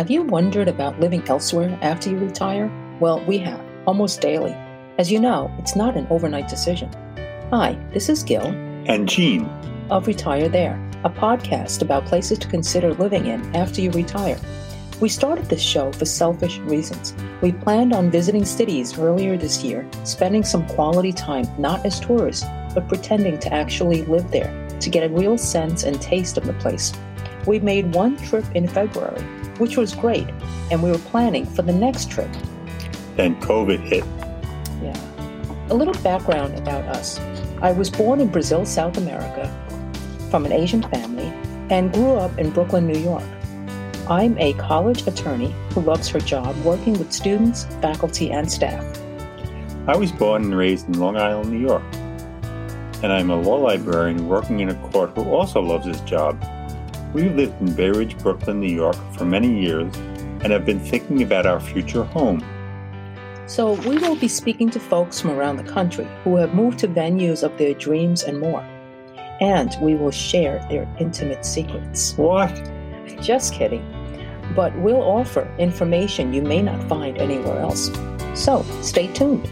[0.00, 2.72] Have you wondered about living elsewhere after you retire?
[3.00, 4.52] Well, we have, almost daily.
[4.96, 6.88] As you know, it's not an overnight decision.
[7.50, 8.46] Hi, this is Gil.
[8.86, 9.44] And Gene.
[9.90, 14.38] Of Retire There, a podcast about places to consider living in after you retire.
[15.00, 17.12] We started this show for selfish reasons.
[17.42, 22.46] We planned on visiting cities earlier this year, spending some quality time not as tourists,
[22.74, 26.54] but pretending to actually live there to get a real sense and taste of the
[26.54, 26.94] place.
[27.46, 29.22] We made one trip in February,
[29.60, 30.26] which was great,
[30.70, 32.30] and we were planning for the next trip.
[33.16, 34.04] Then COVID hit.
[34.82, 34.96] Yeah.
[35.68, 37.20] A little background about us.
[37.62, 39.46] I was born in Brazil, South America,
[40.30, 41.30] from an Asian family,
[41.68, 43.22] and grew up in Brooklyn, New York.
[44.08, 48.84] I'm a college attorney who loves her job working with students, faculty, and staff.
[49.86, 51.84] I was born and raised in Long Island, New York.
[53.02, 56.42] And I'm a law librarian working in a court who also loves his job.
[57.12, 59.94] We've lived in Bay Ridge, Brooklyn, New York for many years
[60.42, 62.44] and have been thinking about our future home.
[63.46, 66.88] So, we will be speaking to folks from around the country who have moved to
[66.88, 68.62] venues of their dreams and more.
[69.40, 72.16] And we will share their intimate secrets.
[72.16, 72.52] What?
[73.20, 73.84] Just kidding
[74.54, 77.90] but we'll offer information you may not find anywhere else.
[78.34, 79.50] So stay tuned.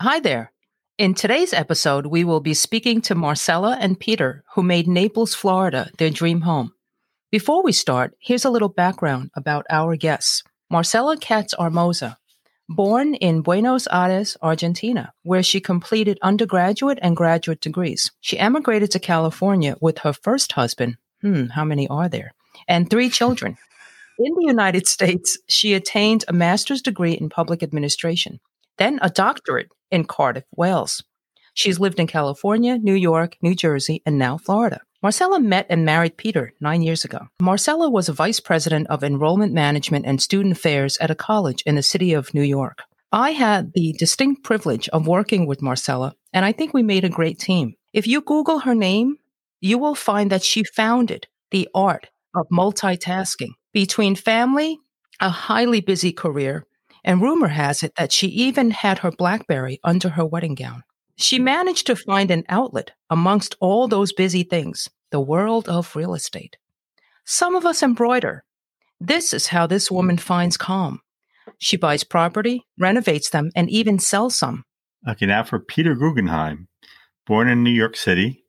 [0.00, 0.52] Hi there.
[0.98, 5.90] In today's episode, we will be speaking to Marcela and Peter, who made Naples, Florida
[5.98, 6.72] their dream home.
[7.30, 10.42] Before we start, here's a little background about our guests.
[10.70, 12.16] Marcela Katz Armoza,
[12.68, 18.10] born in Buenos Aires, Argentina, where she completed undergraduate and graduate degrees.
[18.20, 20.96] She emigrated to California with her first husband.
[21.20, 22.32] Hmm, how many are there?
[22.68, 23.56] and three children.
[24.18, 28.40] In the United States, she attained a master's degree in public administration,
[28.78, 31.02] then a doctorate in Cardiff, Wales.
[31.54, 34.80] She's lived in California, New York, New Jersey, and now Florida.
[35.02, 37.28] Marcela met and married Peter nine years ago.
[37.40, 41.76] Marcela was a vice president of enrollment management and student affairs at a college in
[41.76, 42.82] the city of New York.
[43.12, 47.08] I had the distinct privilege of working with Marcela, and I think we made a
[47.08, 47.74] great team.
[47.92, 49.16] If you Google her name,
[49.60, 54.78] you will find that she founded the art of multitasking between family,
[55.20, 56.66] a highly busy career,
[57.06, 60.82] and rumor has it that she even had her Blackberry under her wedding gown.
[61.16, 66.12] She managed to find an outlet amongst all those busy things, the world of real
[66.14, 66.58] estate.
[67.24, 68.44] Some of us embroider.
[69.00, 71.00] This is how this woman finds calm.
[71.58, 74.64] She buys property, renovates them, and even sells some.
[75.08, 76.68] Okay, now for Peter Guggenheim,
[77.26, 78.44] born in New York City,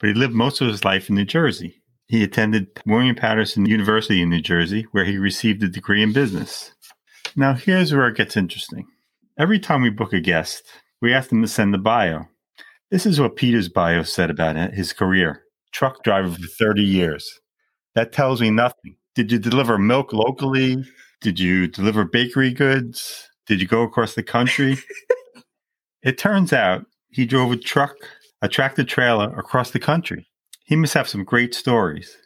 [0.00, 1.82] but he lived most of his life in New Jersey.
[2.06, 6.72] He attended William Paterson University in New Jersey, where he received a degree in business.
[7.36, 8.86] Now, here's where it gets interesting.
[9.38, 10.62] Every time we book a guest,
[11.00, 12.26] we ask them to send a bio.
[12.90, 17.40] This is what Peter's bio said about his career truck driver for 30 years.
[17.94, 18.96] That tells me nothing.
[19.14, 20.84] Did you deliver milk locally?
[21.20, 23.28] Did you deliver bakery goods?
[23.46, 24.78] Did you go across the country?
[26.02, 27.96] it turns out he drove a truck,
[28.40, 30.26] a tractor trailer across the country.
[30.64, 32.16] He must have some great stories.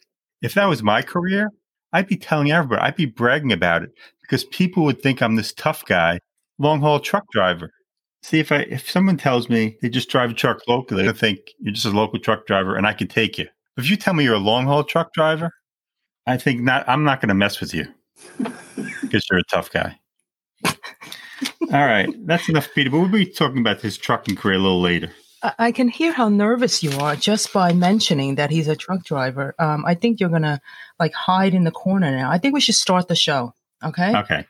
[0.41, 1.51] If that was my career,
[1.93, 3.93] I'd be telling everybody, I'd be bragging about it
[4.33, 6.19] because people would think I'm this tough guy,
[6.59, 7.71] long haul truck driver.
[8.23, 11.41] See, if I if someone tells me they just drive a truck locally, they think
[11.59, 13.49] you're just a local truck driver and I can take you.
[13.77, 15.51] If you tell me you're a long haul truck driver,
[16.27, 16.89] I think not.
[16.89, 17.89] I'm not going to mess with you
[19.03, 19.99] because you're a tough guy.
[20.65, 22.89] All right, that's enough, Peter.
[22.89, 25.11] But we'll be talking about his trucking career a little later.
[25.59, 29.55] I can hear how nervous you are just by mentioning that he's a truck driver.
[29.59, 30.63] Um, I think you're gonna
[30.99, 32.31] like hide in the corner now.
[32.31, 33.53] I think we should start the show.
[33.85, 34.17] Okay.
[34.17, 34.47] Okay.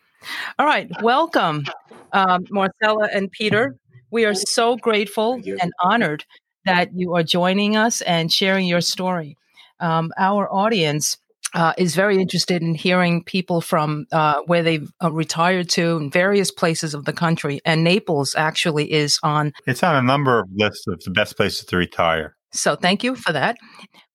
[0.58, 0.90] All right.
[1.02, 1.64] Welcome,
[2.12, 3.76] um, Marcela and Peter.
[4.10, 6.24] We are so grateful and honored
[6.64, 9.36] that you are joining us and sharing your story.
[9.80, 11.16] Um, our audience
[11.54, 16.10] uh, is very interested in hearing people from uh, where they've uh, retired to in
[16.10, 17.60] various places of the country.
[17.64, 19.52] And Naples actually is on.
[19.66, 22.36] It's on a number of lists of the best places to retire.
[22.52, 23.56] So thank you for that.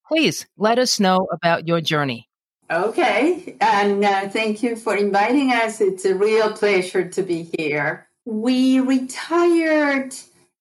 [0.06, 2.27] Please let us know about your journey.
[2.70, 3.56] Okay.
[3.60, 5.80] And uh, thank you for inviting us.
[5.80, 8.06] It's a real pleasure to be here.
[8.26, 10.14] We retired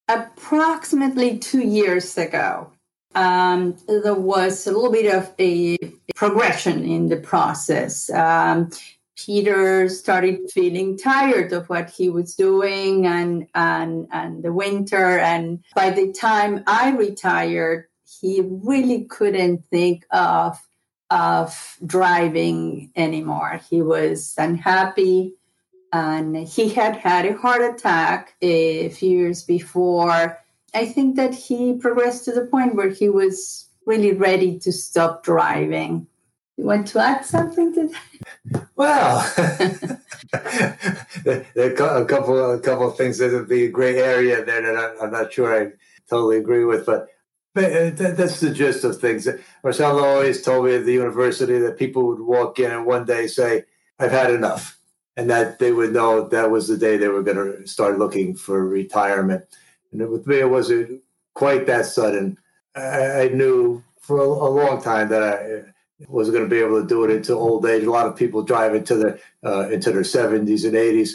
[0.08, 2.72] approximately two years ago
[3.18, 5.78] um, there was a little bit of a
[6.16, 8.10] progression in the process.
[8.12, 8.70] Um,
[9.18, 15.18] Peter started feeling tired of what he was doing and, and, and the winter.
[15.18, 17.88] And by the time I retired,
[18.22, 20.60] he really couldn't think of,
[21.10, 23.62] of driving anymore.
[23.70, 25.36] He was unhappy
[25.94, 30.40] and he had had a heart attack a few years before
[30.74, 35.24] I think that he progressed to the point where he was really ready to stop
[35.24, 36.08] driving.
[36.58, 38.68] You want to add something to that?
[38.76, 39.22] Well,
[41.24, 44.62] there are a couple, a couple of things that would be a gray area there
[44.62, 45.72] that I'm not sure I
[46.10, 47.08] totally agree with, but
[47.58, 49.28] uh, that's the gist of things.
[49.64, 53.28] Marcela always told me at the university that people would walk in and one day
[53.28, 53.64] say,
[54.00, 54.78] I've had enough.
[55.16, 58.36] And that they would know that was the day they were going to start looking
[58.36, 59.46] for retirement.
[59.92, 61.02] And with me, it wasn't
[61.34, 62.38] quite that sudden.
[62.76, 67.04] I, knew for a, long time that I wasn't going to be able to do
[67.04, 67.84] it into old age.
[67.84, 71.14] A lot of people drive into their uh, into their 70s and 80s.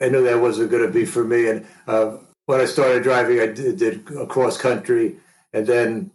[0.00, 1.48] I knew that wasn't going to be for me.
[1.48, 5.18] And uh, when I started driving, I did, did cross country
[5.52, 6.10] and then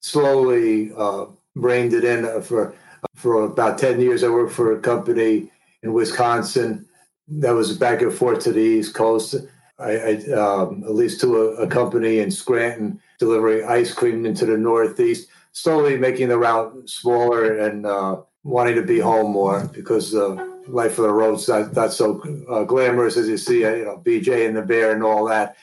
[0.00, 2.74] slowly uh, reined it in for
[3.14, 4.22] for about 10 years.
[4.22, 5.50] I worked for a company
[5.82, 6.86] in Wisconsin
[7.28, 9.36] that was back and forth to the East Coast.
[9.78, 14.44] I, I um, at least to a, a, company in Scranton delivering ice cream into
[14.44, 20.14] the Northeast, slowly making the route smaller and uh, wanting to be home more because
[20.14, 20.34] uh,
[20.68, 22.20] life on the road's not, not so
[22.50, 25.56] uh, glamorous as you see, you know, BJ and the bear and all that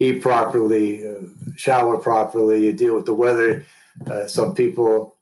[0.00, 1.20] eat properly, uh,
[1.56, 3.64] shower properly, you deal with the weather.
[4.06, 5.16] Uh, some people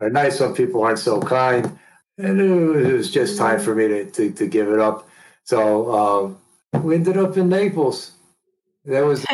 [0.00, 1.78] are nice, some people aren't so kind.
[2.18, 5.08] And it was just time for me to, to, to give it up.
[5.44, 8.12] So um, we ended up in Naples.
[8.84, 9.24] That was,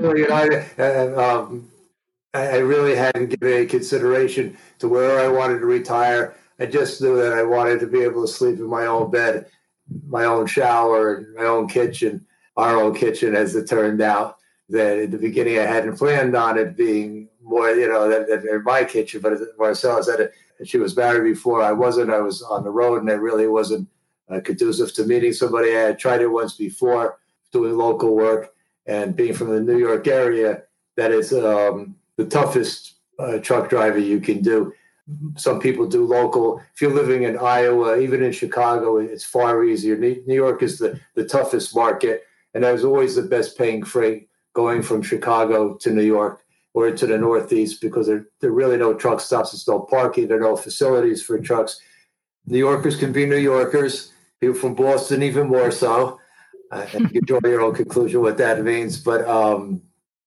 [0.00, 1.70] you know, I, um,
[2.34, 6.34] I really hadn't given any consideration to where I wanted to retire.
[6.60, 9.46] I just knew that I wanted to be able to sleep in my own bed,
[10.08, 12.26] my own shower, my own kitchen
[12.58, 14.36] our own kitchen, as it turned out.
[14.70, 18.64] That in the beginning I hadn't planned on it being more, you know, than, than
[18.64, 19.22] my kitchen.
[19.22, 20.30] But Marcela said
[20.64, 22.10] she was married before I wasn't.
[22.10, 23.88] I was on the road, and it really wasn't
[24.28, 25.74] uh, conducive to meeting somebody.
[25.74, 27.18] I had tried it once before,
[27.50, 28.52] doing local work,
[28.86, 30.64] and being from the New York area,
[30.96, 34.74] that is um, the toughest uh, truck driver you can do.
[35.36, 36.60] Some people do local.
[36.74, 39.96] If you're living in Iowa, even in Chicago, it's far easier.
[39.96, 42.24] New York is the, the toughest market
[42.58, 46.42] and that was always the best paying freight going from Chicago to New York
[46.74, 49.52] or to the Northeast because there, there really no truck stops.
[49.52, 50.26] There's no parking.
[50.26, 51.80] There are no facilities for trucks.
[52.46, 54.10] New Yorkers can be New Yorkers.
[54.40, 56.18] People from Boston, even more so.
[57.12, 58.98] You draw your own conclusion what that means.
[58.98, 59.80] But um,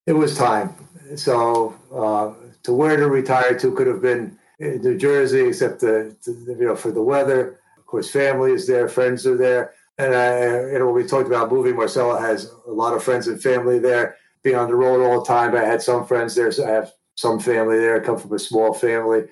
[0.08, 0.74] it was time.
[1.18, 2.32] So uh,
[2.64, 6.78] to where to retire to could have been New Jersey, except the, the, you know
[6.78, 7.60] for the weather.
[7.78, 9.74] Of course, family is there, friends are there.
[9.98, 13.42] And I, you know, we talked about moving, Marcela has a lot of friends and
[13.42, 14.16] family there.
[14.44, 16.52] Being on the road all the time, I had some friends there.
[16.52, 18.02] So I have some family there.
[18.02, 19.26] I come from a small family.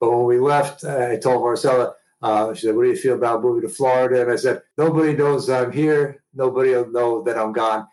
[0.00, 3.42] But when we left, I told Marcela, uh, she said, "What do you feel about
[3.42, 6.22] moving to Florida?" And I said, "Nobody knows I'm here.
[6.34, 7.86] Nobody will know that I'm gone."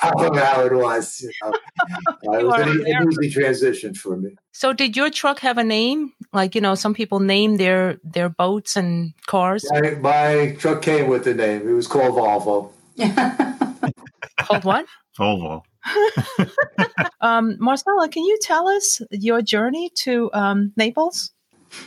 [0.00, 1.20] How it was.
[1.20, 1.48] You know.
[2.28, 4.36] uh, it was an, an, easy transition for me.
[4.52, 6.12] So, did your truck have a name?
[6.32, 9.64] Like you know, some people name their their boats and cars.
[9.70, 11.68] My, my truck came with the name.
[11.68, 12.72] It was called Volvo.
[14.40, 14.86] called what?
[15.18, 15.62] Volvo.
[17.20, 21.32] um, Marcela, can you tell us your journey to um, Naples?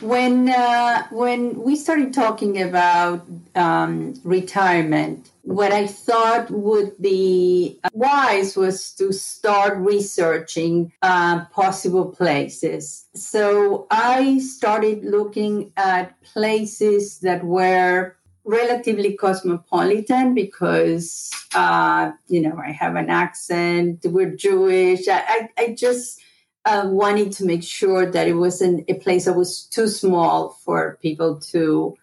[0.00, 8.56] When uh, when we started talking about um, retirement, what I thought would be wise
[8.56, 13.06] was to start researching uh, possible places.
[13.14, 22.70] So I started looking at places that were relatively cosmopolitan because uh, you know I
[22.72, 24.00] have an accent.
[24.04, 25.08] We're Jewish.
[25.08, 26.20] I, I, I just
[26.64, 30.98] uh, wanted to make sure that it wasn't a place that was too small for
[31.00, 31.96] people to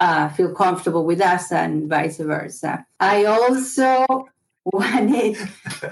[0.00, 2.86] uh, feel comfortable with us and vice versa.
[3.00, 4.06] I also
[4.64, 5.36] wanted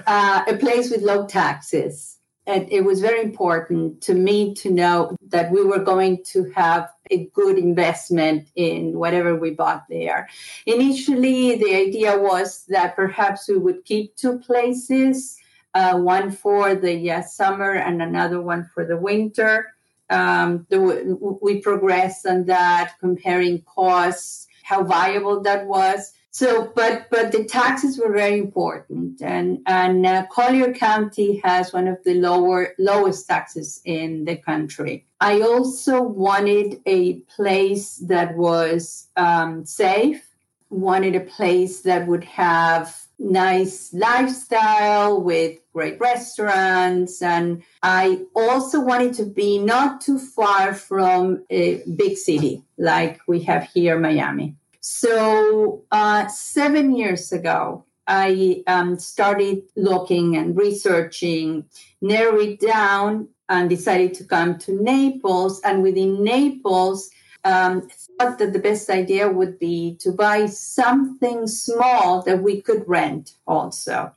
[0.07, 2.19] uh, a place with low taxes.
[2.45, 6.89] And it was very important to me to know that we were going to have
[7.09, 10.27] a good investment in whatever we bought there.
[10.65, 15.37] Initially, the idea was that perhaps we would keep two places
[15.73, 19.73] uh, one for the uh, summer and another one for the winter.
[20.09, 26.13] Um, the, we progressed on that, comparing costs, how viable that was.
[26.31, 31.87] So, but but the taxes were very important, and and uh, Collier County has one
[31.87, 35.05] of the lower lowest taxes in the country.
[35.21, 40.27] I also wanted a place that was um, safe.
[40.71, 47.21] Wanted a place that would have nice lifestyle with great restaurants.
[47.21, 53.41] And I also wanted to be not too far from a big city like we
[53.43, 54.55] have here, Miami.
[54.79, 61.65] So, uh, seven years ago, I um, started looking and researching,
[62.01, 65.61] narrowed down and decided to come to Naples.
[65.61, 67.09] And within Naples,
[67.45, 67.87] um,
[68.19, 73.35] thought that the best idea would be to buy something small that we could rent
[73.47, 74.13] also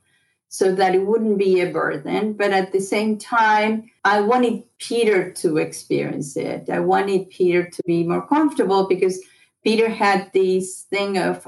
[0.49, 2.33] so that it wouldn't be a burden.
[2.33, 6.69] But at the same time, I wanted Peter to experience it.
[6.69, 9.19] I wanted Peter to be more comfortable because
[9.63, 11.47] Peter had this thing of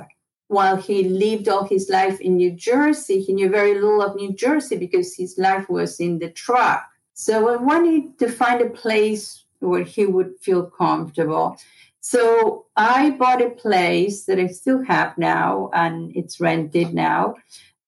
[0.50, 4.34] while he lived all his life in New Jersey, he knew very little of New
[4.34, 6.90] Jersey because his life was in the truck.
[7.14, 11.58] So I wanted to find a place where he would feel comfortable.
[12.02, 17.36] So I bought a place that I still have now, and it's rented now.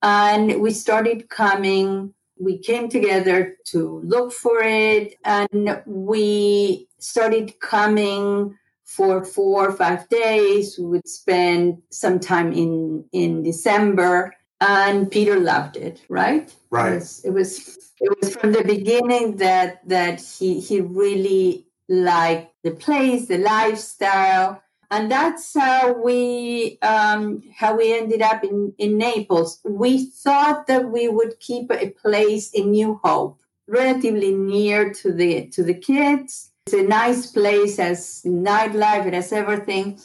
[0.02, 8.58] And we started coming, we came together to look for it, and we started coming
[8.86, 10.78] for four or five days.
[10.78, 16.54] We would spend some time in, in December, and Peter loved it, right?
[16.70, 16.92] Right.
[16.92, 22.54] It was, it was it was from the beginning that that he he really liked
[22.64, 28.98] the place, the lifestyle, and that's how we um, how we ended up in in
[28.98, 29.60] Naples.
[29.64, 35.48] We thought that we would keep a place in New Hope, relatively near to the
[35.48, 36.52] to the kids.
[36.68, 40.00] It's a nice place, has nightlife, it has everything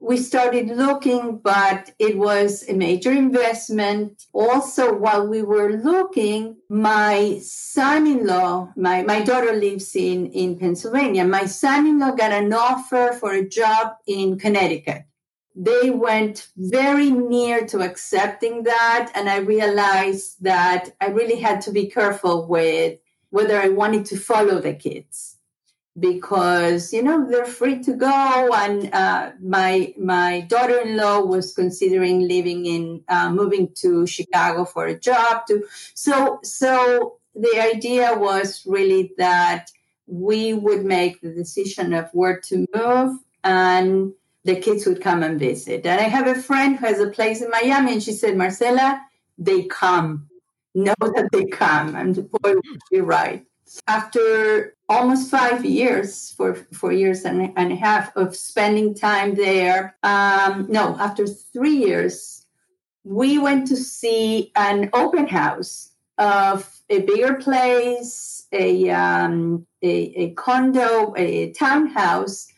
[0.00, 4.26] we started looking, but it was a major investment.
[4.32, 10.58] Also, while we were looking, my son in law, my, my daughter lives in, in
[10.58, 11.24] Pennsylvania.
[11.24, 15.04] My son in law got an offer for a job in Connecticut.
[15.56, 19.10] They went very near to accepting that.
[19.16, 22.98] And I realized that I really had to be careful with
[23.30, 25.37] whether I wanted to follow the kids
[25.98, 28.50] because you know they're free to go.
[28.52, 34.98] And uh, my my daughter-in-law was considering living in uh, moving to chicago for a
[34.98, 35.64] job too
[35.94, 39.70] so so the idea was really that
[40.06, 44.12] we would make the decision of where to move and
[44.44, 45.86] the kids would come and visit.
[45.86, 49.00] And i have a friend who has a place in miami and she said marcela
[49.38, 50.24] they come.
[50.74, 51.96] Know that they come.
[51.96, 52.54] And the boy
[52.92, 53.44] you're right.
[53.88, 59.96] After almost five years, for four years and, and a half of spending time there,
[60.02, 62.46] um, no, after three years,
[63.04, 70.30] we went to see an open house of a bigger place, a, um, a, a
[70.30, 72.48] condo, a townhouse,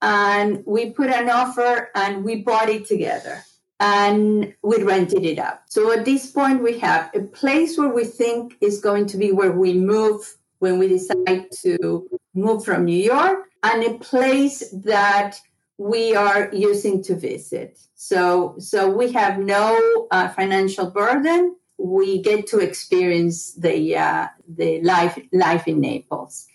[0.00, 3.44] and we put an offer and we bought it together
[3.78, 5.60] and we rented it out.
[5.68, 9.32] So at this point, we have a place where we think is going to be
[9.32, 15.40] where we move when we decide to move from New York and a place that
[15.76, 17.80] we are using to visit.
[17.96, 21.56] So, so we have no uh, financial burden.
[21.78, 26.46] We get to experience the uh, the life life in Naples,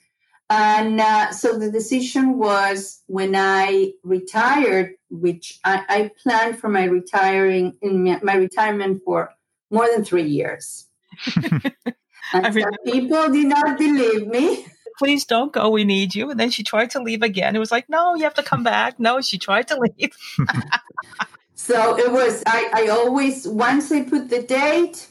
[0.49, 6.85] and uh, so the decision was when I retired, which I, I planned for my
[6.85, 9.31] retiring in my retirement for
[9.69, 10.85] more than three years.
[12.85, 14.65] People did not believe me.
[14.97, 15.69] Please don't go.
[15.69, 16.31] We need you.
[16.31, 17.55] And then she tried to leave again.
[17.55, 18.99] It was like, no, you have to come back.
[18.99, 20.11] No, she tried to leave.
[21.55, 25.07] so it was, I, I always, once I put the date,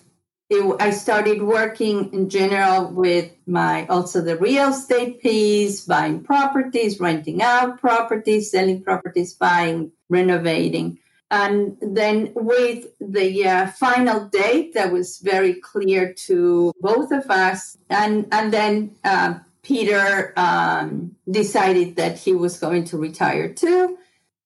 [0.49, 7.01] it, I started working in general with my also the real estate piece, buying properties,
[7.01, 10.99] renting out properties, selling properties, buying, renovating.
[11.31, 17.77] And then with the uh, final date that was very clear to both of us,
[17.91, 23.99] and and then uh, Peter um, decided that he was going to retire too.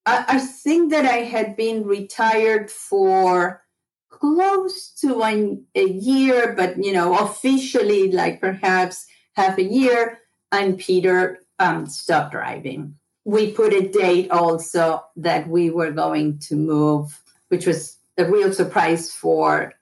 [0.07, 3.63] I, I think that I had been retired for
[4.09, 10.21] close to one, a year, but you know, officially like perhaps half a year,
[10.51, 12.97] and Peter um, stopped driving
[13.31, 18.53] we put a date also that we were going to move, which was a real
[18.53, 19.73] surprise for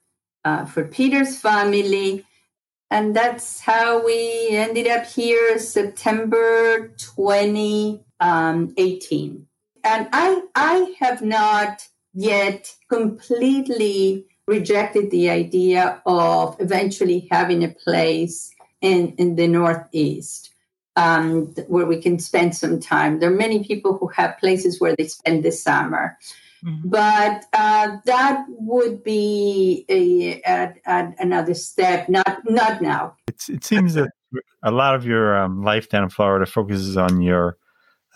[0.44, 2.26] uh, for Peter's family.
[2.90, 8.02] And that's how we ended up here September 2018.
[8.20, 8.74] Um,
[9.84, 18.50] and I, I have not yet completely rejected the idea of eventually having a place
[18.80, 20.50] in, in the Northeast
[20.98, 23.20] um, where we can spend some time.
[23.20, 26.18] There are many people who have places where they spend the summer.
[26.64, 26.88] Mm-hmm.
[26.88, 32.08] But uh, that would be a, a, a, another step.
[32.08, 33.14] Not not now.
[33.28, 34.10] It's, it seems that
[34.64, 37.56] a lot of your um, life down in Florida focuses on your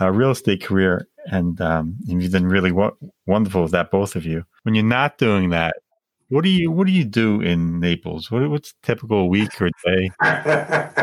[0.00, 2.96] uh, real estate career, and, um, and you've been really wo-
[3.26, 4.44] wonderful with that, both of you.
[4.64, 5.76] When you're not doing that,
[6.32, 8.30] What do you What do you do in Naples?
[8.30, 10.10] What, what's typical week or day?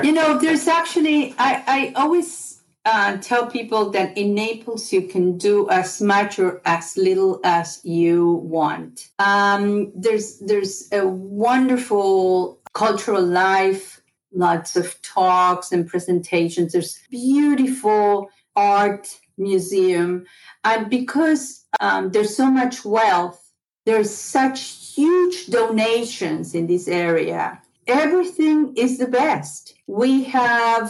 [0.04, 5.38] you know, there's actually I I always uh, tell people that in Naples you can
[5.38, 9.10] do as much or as little as you want.
[9.20, 14.02] Um, there's there's a wonderful cultural life,
[14.34, 16.74] lots of talks and presentations.
[16.74, 20.26] There's beautiful art museum,
[20.64, 23.40] and because um, there's so much wealth,
[23.86, 27.62] there's such huge donations in this area.
[27.88, 29.74] Everything is the best.
[29.88, 30.90] We have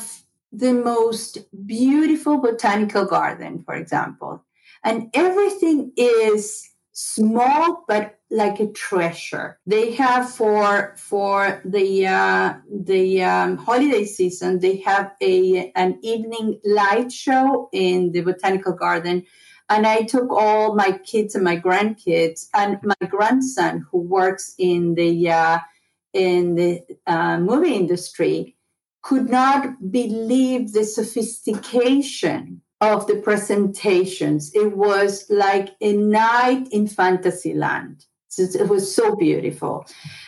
[0.52, 1.32] the most
[1.66, 4.44] beautiful botanical garden, for example.
[4.84, 9.60] And everything is small but like a treasure.
[9.66, 12.54] They have for for the uh,
[12.90, 14.60] the um, holiday season.
[14.60, 19.26] They have a an evening light show in the botanical garden,
[19.70, 24.96] and I took all my kids and my grandkids and my grandson who works in
[24.96, 25.60] the uh,
[26.14, 28.56] in the uh, movie industry
[29.02, 34.52] could not believe the sophistication of the presentations.
[34.54, 38.06] It was like a night in Fantasyland.
[38.38, 39.86] It was so beautiful.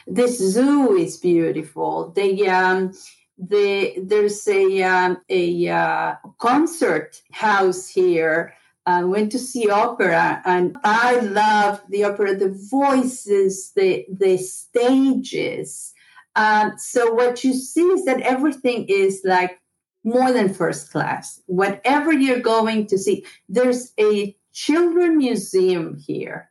[0.08, 2.12] This zoo is beautiful.
[2.12, 2.94] The um,
[3.38, 8.54] the there's a um, a uh, concert house here.
[8.86, 12.36] I went to see opera, and I love the opera.
[12.36, 15.94] The voices, the the stages,
[16.36, 19.60] um, so what you see is that everything is like
[20.04, 21.42] more than first class.
[21.46, 26.50] Whatever you're going to see, there's a children museum here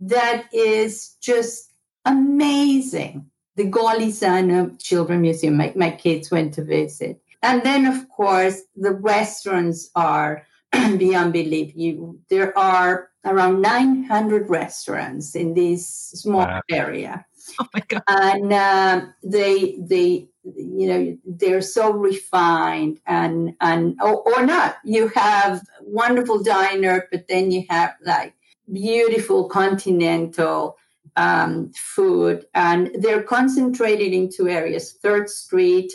[0.00, 1.72] that is just
[2.04, 3.26] amazing.
[3.56, 7.20] The Golisano Children Museum, my, my kids went to visit.
[7.42, 10.46] And then, of course, the restaurants are
[10.98, 11.72] beyond belief.
[11.74, 16.62] You, there are around 900 restaurants in this small wow.
[16.70, 17.24] area.
[17.58, 18.02] Oh my god!
[18.08, 24.76] And uh, they they you know they're so refined and and or, or not.
[24.84, 28.34] You have wonderful diner, but then you have like
[28.70, 30.76] beautiful continental
[31.16, 35.92] um, food, and they're concentrated in two areas: Third Street,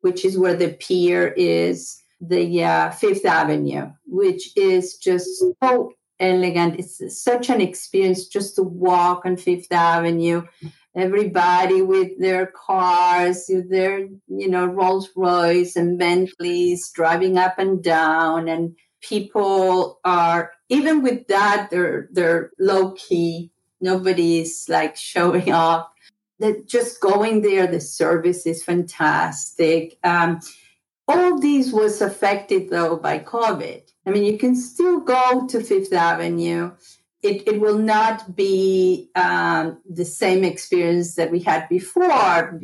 [0.00, 6.78] which is where the pier is, the uh, Fifth Avenue, which is just so elegant.
[6.78, 10.44] It's such an experience just to walk on Fifth Avenue
[10.94, 18.48] everybody with their cars, their, you know, Rolls Royce and Bentleys driving up and down.
[18.48, 23.50] And people are, even with that, they're, they're low key.
[23.80, 25.88] Nobody's like showing off.
[26.40, 29.98] That just going there, the service is fantastic.
[30.02, 30.40] Um,
[31.06, 33.82] all these was affected though by COVID.
[34.06, 36.72] I mean, you can still go to Fifth Avenue
[37.24, 42.60] it, it will not be um, the same experience that we had before.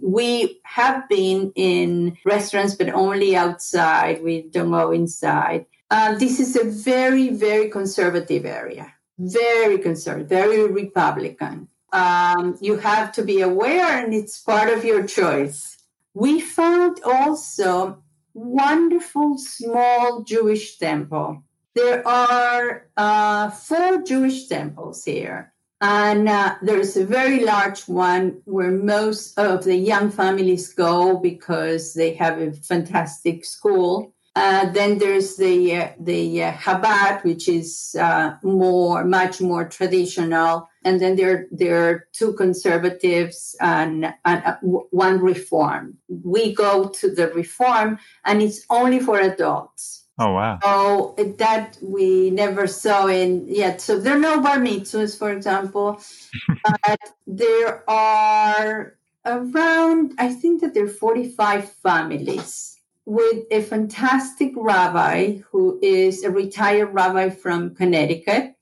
[0.00, 4.22] We have been in restaurants, but only outside.
[4.22, 5.66] We don't go inside.
[5.90, 11.68] Uh, this is a very, very conservative area, very conservative, very Republican.
[11.92, 15.76] Um, you have to be aware, and it's part of your choice.
[16.14, 25.52] We found also wonderful small Jewish temple there are uh, four Jewish temples here.
[25.80, 31.94] And uh, there's a very large one where most of the young families go because
[31.94, 34.14] they have a fantastic school.
[34.36, 40.68] Uh, then there's the uh, the uh, Chabad, which is uh, more, much more traditional,
[40.84, 45.96] and then there there are two conservatives and, and uh, one Reform.
[46.08, 50.04] We go to the Reform, and it's only for adults.
[50.18, 50.58] Oh wow!
[50.62, 53.80] Oh, that we never saw in yet.
[53.80, 56.00] So there are no bar mitzvahs, for example,
[56.64, 58.94] but there are
[59.26, 60.12] around.
[60.18, 62.74] I think that there are forty-five families
[63.06, 68.54] with a fantastic rabbi who is a retired rabbi from Connecticut.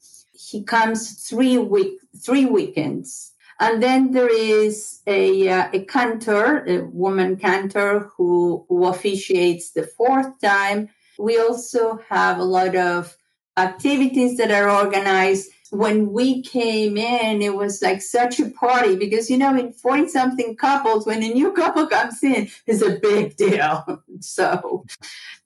[0.51, 3.33] He comes three week three weekends.
[3.61, 9.87] And then there is a, uh, a cantor, a woman cantor who, who officiates the
[9.87, 13.17] fourth time we also have a lot of
[13.57, 15.51] activities that are organized.
[15.71, 20.09] When we came in, it was like such a party because, you know, in 40
[20.09, 24.03] something couples, when a new couple comes in, it's a big deal.
[24.21, 24.85] so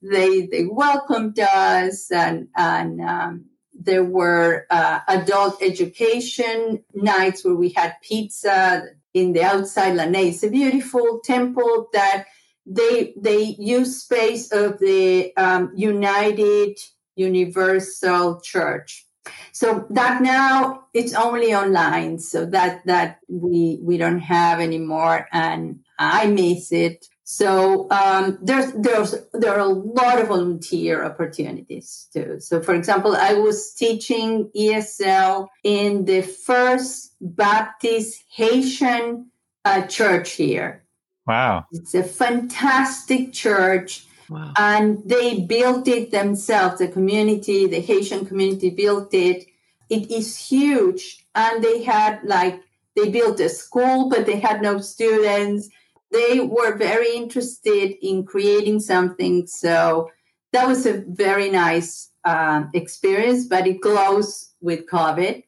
[0.01, 3.45] they, they welcomed us and, and, um,
[3.79, 10.29] there were uh, adult education nights where we had pizza in the outside Lanai.
[10.29, 12.25] It's a beautiful temple that
[12.65, 16.77] they they use space of the um, United
[17.15, 19.05] Universal Church.
[19.51, 25.79] So that now it's only online, so that that we we don't have anymore, and
[25.97, 27.07] I miss it.
[27.29, 32.39] So um, there's there's there are a lot of volunteer opportunities too.
[32.39, 39.29] So for example, I was teaching ESL in the first Baptist Haitian
[39.65, 40.85] uh, church here.
[41.27, 44.07] Wow, it's a fantastic church.
[44.29, 44.53] Wow.
[44.57, 46.79] And they built it themselves.
[46.79, 49.47] The community, the Haitian community built it.
[49.89, 51.25] It is huge.
[51.35, 52.61] And they had like,
[52.95, 55.69] they built a school, but they had no students
[56.11, 59.47] they were very interested in creating something.
[59.47, 60.09] So
[60.53, 65.43] that was a very nice um, experience, but it closed with COVID.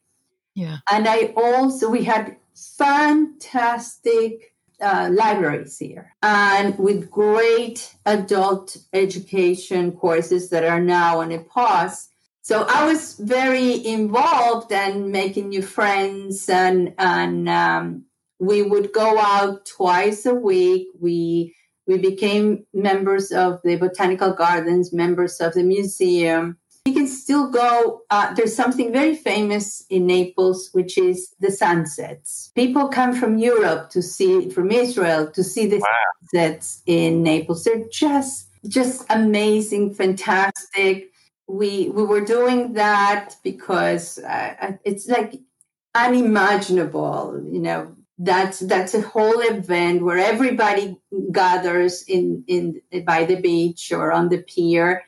[0.56, 0.78] Yeah.
[0.91, 4.50] And I also, we had fantastic
[4.82, 12.10] uh, libraries here and with great adult education courses that are now on a pause.
[12.41, 18.06] So I was very involved and making new friends and, and um,
[18.39, 20.88] we would go out twice a week.
[20.99, 26.58] We we became members of the botanical gardens, members of the museum.
[26.86, 28.02] You can still go.
[28.10, 32.52] Uh, there's something very famous in Naples, which is the sunsets.
[32.56, 35.88] People come from Europe to see, from Israel to see the wow.
[36.32, 37.63] sunsets in Naples.
[37.63, 41.12] They're just just amazing, fantastic.
[41.47, 45.41] We we were doing that because uh, it's like
[45.95, 50.97] unimaginable, you know, that's that's a whole event where everybody
[51.32, 55.03] gathers in in by the beach or on the pier.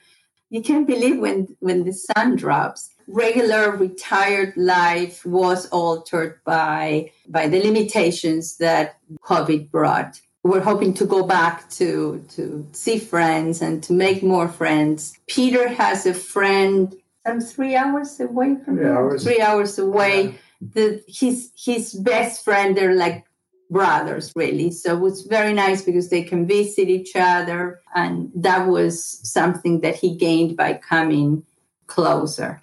[0.50, 2.90] You can't believe when when the sun drops.
[3.08, 10.22] Regular retired life was altered by by the limitations that covid brought.
[10.44, 15.18] We're hoping to go back to to see friends and to make more friends.
[15.28, 16.96] Peter has a friend
[17.28, 20.24] some three hours away from three hours, three hours away.
[20.24, 23.26] Yeah the his his best friend they're like
[23.70, 24.70] brothers really.
[24.70, 29.96] So it's very nice because they can visit each other and that was something that
[29.96, 31.44] he gained by coming
[31.88, 32.62] closer.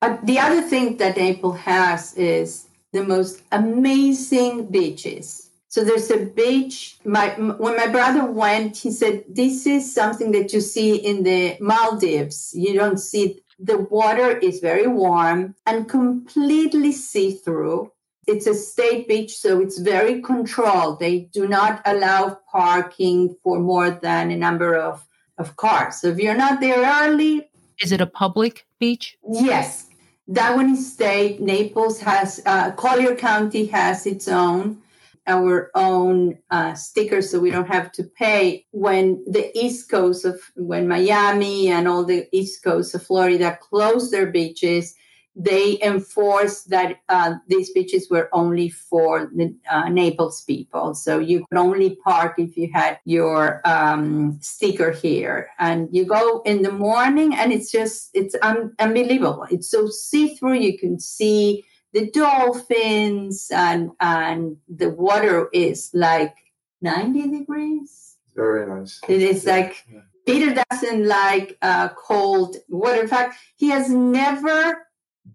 [0.00, 5.50] Uh, the other thing that naples has is the most amazing beaches.
[5.68, 10.52] So there's a beach my when my brother went he said this is something that
[10.54, 12.52] you see in the maldives.
[12.54, 17.90] You don't see the water is very warm and completely see through.
[18.26, 21.00] It's a state beach, so it's very controlled.
[21.00, 25.04] They do not allow parking for more than a number of,
[25.38, 26.00] of cars.
[26.00, 27.48] So if you're not there early.
[27.80, 29.16] Is it a public beach?
[29.28, 29.86] Yes.
[30.28, 31.40] That one is state.
[31.40, 34.82] Naples has, uh, Collier County has its own
[35.28, 38.66] our own uh, stickers so we don't have to pay.
[38.72, 44.10] When the east coast of when miami and all the east coast of florida closed
[44.10, 44.94] their beaches
[45.38, 50.94] they enforced that uh, these beaches were only for the uh, naples people.
[50.94, 55.50] So you could only park if you had your um, sticker here.
[55.60, 59.46] And you go in the morning and it's just it's un- unbelievable.
[59.48, 60.54] It's so see-through.
[60.54, 61.64] You can see
[61.98, 66.36] the dolphins and and the water is like
[66.80, 68.16] 90 degrees.
[68.36, 69.00] Very nice.
[69.08, 69.56] It is yeah.
[69.56, 70.00] like yeah.
[70.26, 73.02] peter doesn't like uh, cold water.
[73.02, 74.86] In fact he has never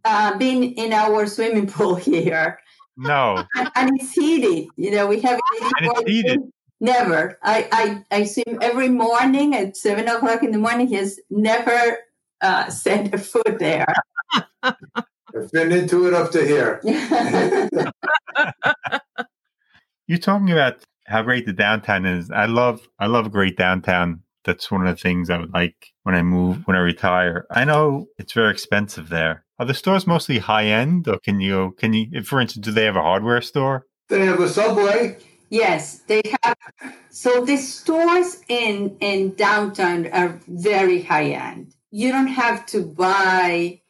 [0.05, 2.59] uh, been in our swimming pool here.
[2.95, 3.43] No.
[3.55, 4.69] And, and it's heated.
[4.77, 6.39] You know we have it's heated.
[6.79, 7.39] Never.
[7.43, 10.87] I, I i swim every morning at seven o'clock in the morning.
[10.87, 11.99] He has never
[12.41, 13.93] uh, set a foot there
[15.35, 16.79] I've been into it up to here.
[20.07, 22.29] You're talking about how great the downtown is.
[22.29, 24.21] I love I love a great downtown.
[24.45, 27.45] That's one of the things I would like when I move when I retire.
[27.49, 29.45] I know it's very expensive there.
[29.59, 32.85] Are the stores mostly high end, or can you can you for instance do they
[32.85, 33.87] have a hardware store?
[34.09, 35.17] They have a subway.
[35.49, 36.57] Yes, they have.
[37.09, 41.73] So the stores in in downtown are very high end.
[41.91, 43.82] You don't have to buy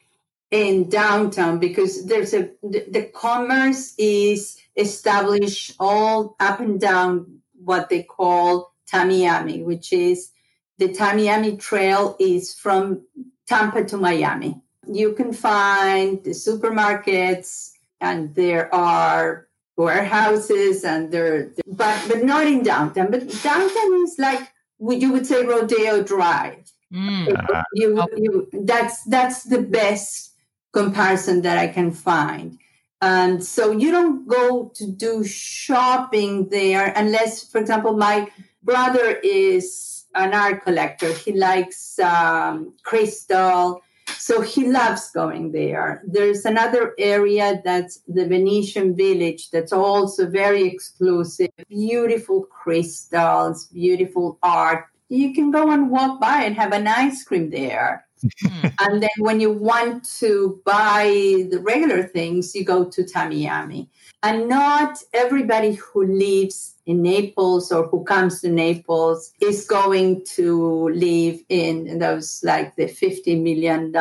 [0.54, 7.90] in downtown because there's a the, the commerce is established all up and down what
[7.90, 10.32] they call Tamiami, which is
[10.78, 13.02] the Tamiami Trail is from
[13.48, 14.62] Tampa to Miami.
[14.88, 22.62] You can find the supermarkets and there are warehouses and there but but not in
[22.62, 23.10] downtown.
[23.10, 26.72] But downtown is like you would say Rodeo Drive.
[26.94, 27.64] Mm.
[27.74, 30.33] You, you, that's that's the best
[30.74, 32.58] comparison that I can find.
[33.02, 38.30] And so you don't go to do shopping there unless, for example, my
[38.64, 41.12] brother is an art collector.
[41.12, 43.82] He likes um, crystal.
[44.18, 46.02] So he loves going there.
[46.06, 54.86] There's another area that's the Venetian village that's also very exclusive, beautiful crystals, beautiful art.
[55.10, 58.06] You can go and walk by and have an ice cream there.
[58.42, 58.68] Hmm.
[58.80, 61.06] and then when you want to buy
[61.50, 63.88] the regular things, you go to Tamiami.
[64.22, 70.90] And not everybody who lives in Naples or who comes to Naples is going to
[70.90, 73.94] live in those like the $50 million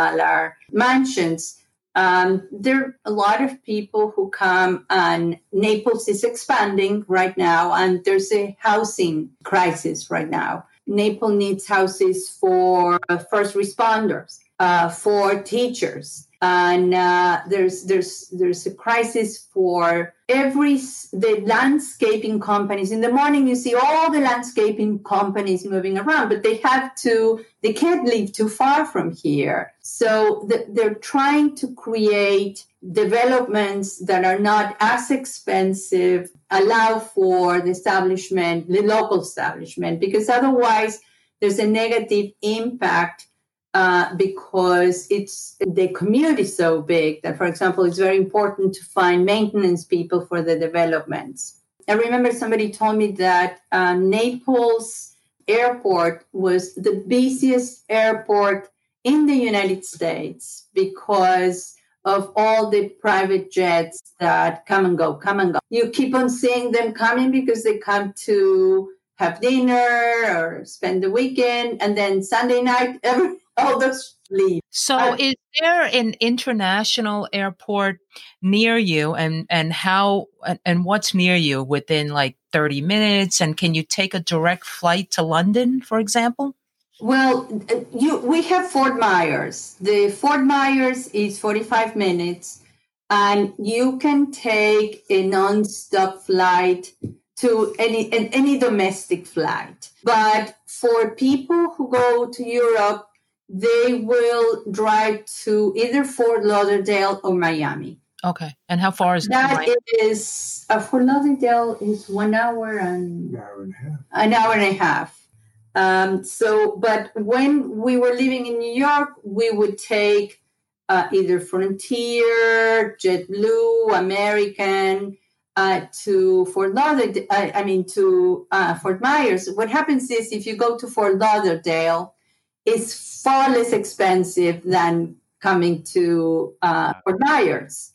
[0.71, 1.59] mansions.
[1.95, 7.75] Um, there are a lot of people who come, and Naples is expanding right now,
[7.75, 10.65] and there's a housing crisis right now.
[10.87, 12.99] Naples needs houses for
[13.31, 20.77] first responders, uh, for teachers, and uh, there's there's there's a crisis for every
[21.13, 22.91] the landscaping companies.
[22.91, 27.45] In the morning you see all the landscaping companies moving around but they have to
[27.63, 29.73] they can't live too far from here.
[29.83, 37.71] So the, they're trying to create developments that are not as expensive allow for the
[37.71, 40.99] establishment the local establishment because otherwise
[41.41, 43.29] there's a negative impact
[43.75, 48.85] uh, because it's the community is so big that, for example, it's very important to
[48.85, 51.61] find maintenance people for the developments.
[51.89, 55.17] I remember somebody told me that uh, Naples
[55.49, 58.69] airport was the busiest airport
[59.05, 65.41] in the United States because of all the private jets that come and go, come
[65.41, 65.61] and go.
[65.71, 71.11] You keep on seeing them coming because they come to have dinner or spend the
[71.11, 74.63] weekend, and then Sunday night, every all those leave.
[74.71, 77.99] So, is there an international airport
[78.41, 83.41] near you, and and how and, and what's near you within like thirty minutes?
[83.41, 86.55] And can you take a direct flight to London, for example?
[87.01, 87.49] Well,
[87.93, 89.77] you we have Fort Myers.
[89.81, 92.63] The Fort Myers is forty five minutes,
[93.11, 96.93] and you can take a non-stop flight
[97.37, 99.91] to any any domestic flight.
[100.05, 103.09] But for people who go to Europe
[103.53, 108.01] they will drive to either Fort Lauderdale or Miami.
[108.25, 108.51] Okay.
[108.69, 109.67] And how far is that?
[109.67, 114.01] That is uh, Fort Lauderdale is one hour and an hour and a half.
[114.13, 115.29] An hour and a half.
[115.75, 120.41] Um, so, but when we were living in New York, we would take
[120.89, 125.19] uh, either Frontier, JetBlue, American
[125.57, 127.27] uh, to Fort Lauderdale.
[127.29, 129.49] Uh, I mean, to uh, Fort Myers.
[129.55, 132.15] What happens is if you go to Fort Lauderdale,
[132.65, 137.93] is far less expensive than coming to uh, Fort Myers.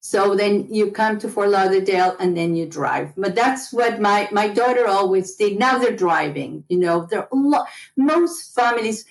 [0.00, 3.12] So then you come to Fort Lauderdale and then you drive.
[3.16, 5.58] But that's what my, my daughter always did.
[5.58, 6.64] Now they're driving.
[6.68, 7.64] You know, there lo-
[7.96, 9.04] most families.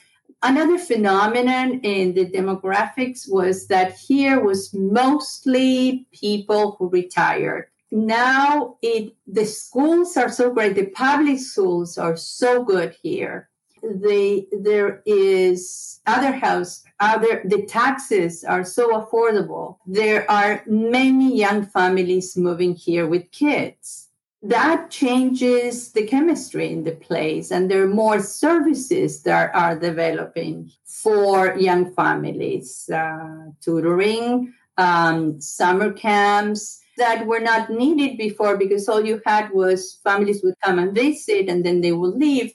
[0.44, 7.68] Another phenomenon in the demographics was that here was mostly people who retired.
[7.92, 10.76] Now it the schools are so great.
[10.76, 13.51] The public schools are so good here
[13.82, 19.78] the there is other house other the taxes are so affordable.
[19.86, 24.08] There are many young families moving here with kids.
[24.44, 30.72] That changes the chemistry in the place and there are more services that are developing
[30.86, 39.06] for young families uh, tutoring um, summer camps that were not needed before because all
[39.06, 42.54] you had was families would come and visit and then they would leave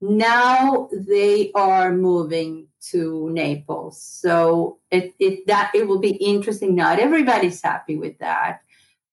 [0.00, 4.00] now they are moving to Naples.
[4.02, 6.74] So it, it that it will be interesting.
[6.74, 8.60] Not everybody's happy with that.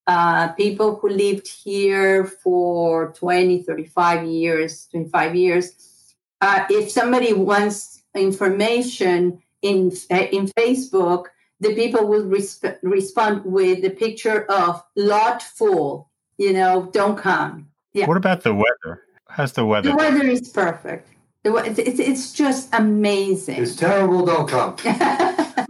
[0.06, 8.04] Uh, people who lived here for 20, 35 years, 25 years, uh, if somebody wants
[8.16, 11.26] information in in Facebook,
[11.60, 16.10] the people will resp- respond with the picture of lot full.
[16.38, 17.70] You know, don't come.
[17.94, 18.06] Yeah.
[18.06, 19.02] What about the weather?
[19.30, 19.90] How's the weather?
[19.90, 21.10] The weather is perfect.
[21.44, 23.62] The, it's, it's, it's just amazing.
[23.62, 24.26] It's terrible.
[24.26, 24.76] Don't come.
[24.84, 25.68] it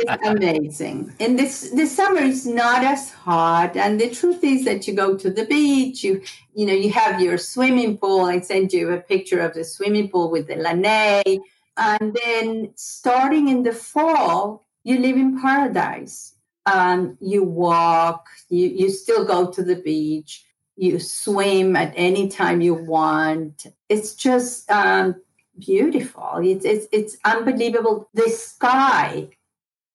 [0.00, 1.14] is amazing.
[1.20, 3.76] And this the summer is not as hot.
[3.76, 6.22] And the truth is that you go to the beach, you
[6.54, 8.26] you know, you have your swimming pool.
[8.26, 11.40] I sent you a picture of the swimming pool with the lanai.
[11.76, 16.34] And then starting in the fall, you live in paradise.
[16.66, 20.44] Um, you walk, you, you still go to the beach
[20.76, 23.66] you swim at any time you want.
[23.88, 25.16] It's just um,
[25.58, 26.40] beautiful.
[26.42, 28.08] It's, it's, it's unbelievable.
[28.14, 29.28] The sky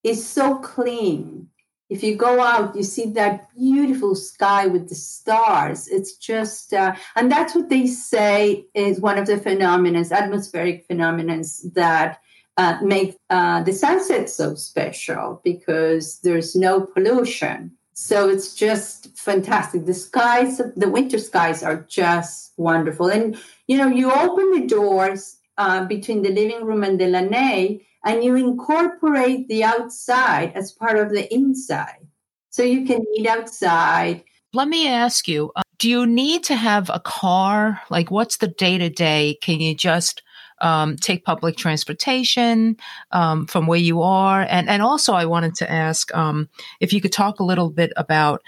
[0.04, 1.50] is so clean.
[1.89, 5.88] If you go out, you see that beautiful sky with the stars.
[5.88, 11.42] It's just, uh, and that's what they say is one of the phenomena, atmospheric phenomena
[11.74, 12.22] that
[12.58, 17.72] uh, make uh, the sunset so special because there's no pollution.
[18.02, 19.86] So it's just fantastic.
[19.86, 23.08] The skies, the winter skies are just wonderful.
[23.08, 27.82] And, you know, you open the doors uh, between the living room and the lanai
[28.06, 32.08] and you incorporate the outside as part of the inside.
[32.52, 34.24] So you can eat outside.
[34.54, 37.82] Let me ask you uh, do you need to have a car?
[37.90, 39.38] Like, what's the day to day?
[39.42, 40.24] Can you just
[40.62, 42.78] um, take public transportation
[43.12, 44.41] um, from where you are?
[44.41, 47.91] And, and also, I wanted to ask um, if you could talk a little bit
[47.98, 48.41] about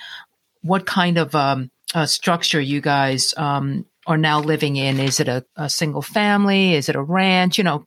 [0.61, 4.99] what kind of um, uh, structure you guys um, are now living in.
[4.99, 6.75] Is it a, a single family?
[6.75, 7.57] Is it a ranch?
[7.57, 7.85] You know,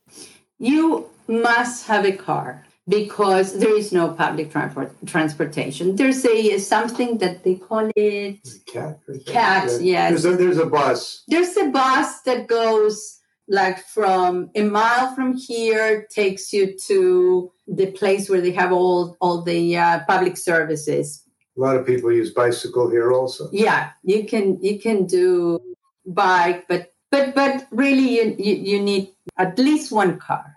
[0.59, 5.95] you must have a car because there is no public transport, transportation.
[5.95, 8.39] There's a something that they call it
[8.71, 8.99] CAT.
[9.25, 9.81] CAT.
[9.81, 11.23] Yes, There's a, there's a bus.
[11.27, 13.14] there's a bus that goes
[13.47, 19.17] like from a mile from here takes you to the place where they have all
[19.21, 21.23] all the uh, public services.
[21.57, 23.49] A lot of people use bicycle here also.
[23.51, 25.59] Yeah, you can you can do
[26.05, 30.55] bike, but but but really you you, you need at least one car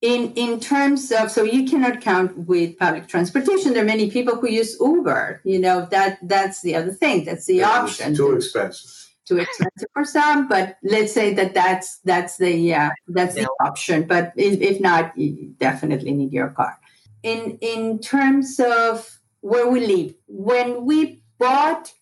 [0.00, 4.36] in in terms of so you cannot count with public transportation there are many people
[4.36, 8.36] who use uber you know that that's the other thing that's the It's option Too
[8.36, 8.97] expensive.
[9.28, 14.06] Too expensive for some but let's say that that's that's the yeah that's the option.
[14.06, 16.78] But if, if not you definitely need your car.
[17.22, 21.92] In in terms of where we live when we bought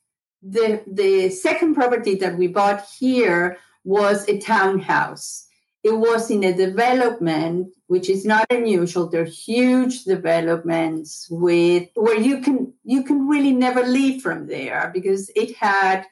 [0.43, 5.45] the the second property that we bought here was a townhouse.
[5.83, 9.09] It was in a development which is not unusual.
[9.09, 15.31] They're huge developments with where you can you can really never leave from there because
[15.37, 16.07] it had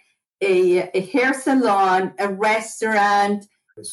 [0.45, 3.45] a, a hair salon a restaurant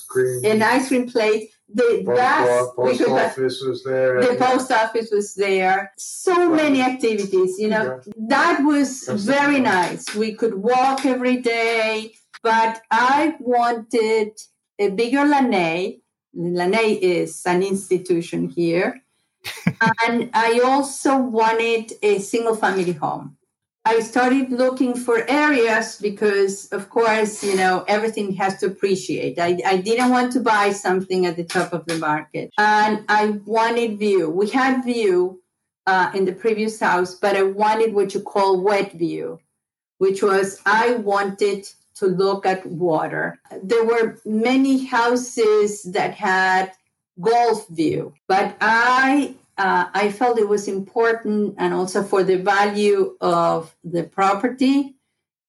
[0.08, 0.46] cream.
[0.46, 4.22] an ice cream place the Post, post office was there.
[4.22, 8.12] the post office was there so many activities you know Okay.
[8.28, 10.08] that was That's very nice.
[10.08, 14.32] nice we could walk every day but i wanted
[14.80, 16.00] a bigger lanai
[16.34, 19.02] lanai is an institution here
[20.06, 23.38] and i also wanted a single family home
[23.92, 29.38] i started looking for areas because of course you know everything has to appreciate.
[29.38, 32.46] I, I didn't want to buy something at the top of the market.
[32.58, 33.24] And i
[33.58, 34.30] wanted view.
[34.30, 35.42] We had view
[35.92, 39.40] uh, in the previous house but i wanted what you call wet view
[40.04, 41.62] which was i wanted
[42.00, 43.26] to look at water.
[43.72, 46.72] There were many houses that had
[47.20, 53.16] golf view but i uh, I felt it was important and also for the value
[53.22, 54.96] of the property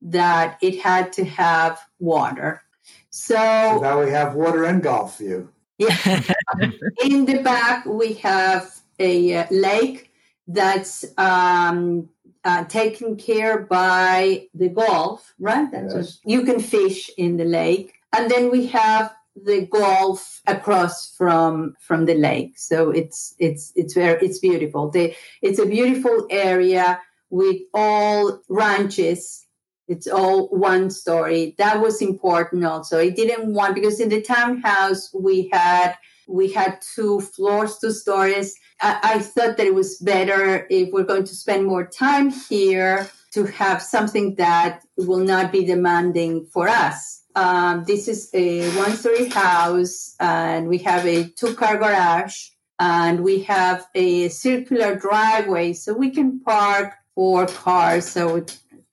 [0.02, 2.62] that it had to have water.
[3.10, 5.48] So So now we have water and golf view.
[5.78, 5.96] yeah,
[7.04, 10.10] in the back we have a uh, lake
[10.48, 12.08] that's um,
[12.44, 15.70] uh, taken care by the golf, right?
[15.70, 16.18] That's Yes.
[16.22, 21.74] what- you can fish in the lake, and then we have the golf across from
[21.80, 22.58] from the lake.
[22.58, 24.90] So it's it's it's very it's beautiful.
[24.90, 29.46] The, it's a beautiful area with all ranches.
[29.88, 31.54] It's all one story.
[31.58, 32.98] That was important also.
[32.98, 35.96] I didn't want because in the townhouse we had
[36.28, 38.54] we had two floors, two stories.
[38.80, 43.10] I, I thought that it was better if we're going to spend more time here
[43.32, 47.22] to have something that will not be demanding for us.
[47.34, 53.24] Um, this is a one story house, and we have a two car garage, and
[53.24, 58.06] we have a circular driveway, so we can park four cars.
[58.06, 58.44] So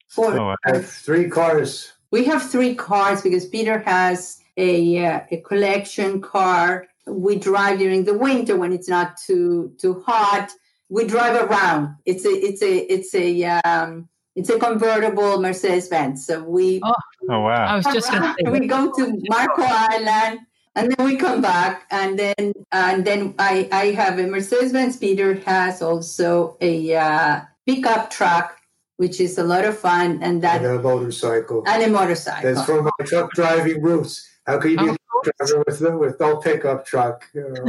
[0.07, 0.39] four.
[0.39, 1.91] Oh, I have three cars.
[2.11, 6.87] We have three cars because Peter has a uh, a collection car.
[7.05, 10.49] We drive during the winter when it's not too too hot.
[10.87, 11.95] We drive around.
[12.05, 16.25] It's a it's a it's a um, it's a convertible Mercedes Benz.
[16.25, 16.93] So we Oh,
[17.29, 17.65] oh wow.
[17.65, 20.39] I was just going to say, we go to Marco Island
[20.75, 24.97] and then we come back and then and then I I have a Mercedes Benz.
[24.97, 28.55] Peter has also a uh, pickup truck,
[28.97, 31.63] which is a lot of fun, and that And a motorcycle.
[31.67, 32.53] and a motorcycle.
[32.53, 34.25] That's from my truck driving roots.
[34.45, 37.29] How can you be Oh, a truck driver with no, with no pickup truck?
[37.33, 37.65] You know?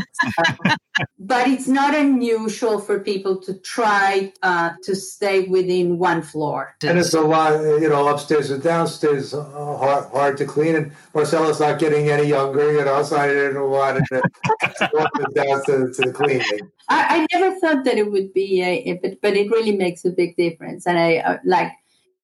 [1.19, 6.75] but it's not unusual for people to try uh, to stay within one floor.
[6.83, 10.75] And it's a lot, you know, upstairs and downstairs, uh, hard, hard to clean.
[10.75, 15.11] And Marcela's not getting any younger, you know, so I didn't want it to want
[15.15, 16.71] it down to, to the cleaning.
[16.89, 20.05] I, I never thought that it would be a, a- but but it really makes
[20.05, 20.87] a big difference.
[20.87, 21.73] And I uh, like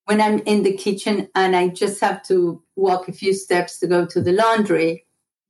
[0.07, 3.87] when I'm in the kitchen and I just have to walk a few steps to
[3.87, 5.06] go to the laundry.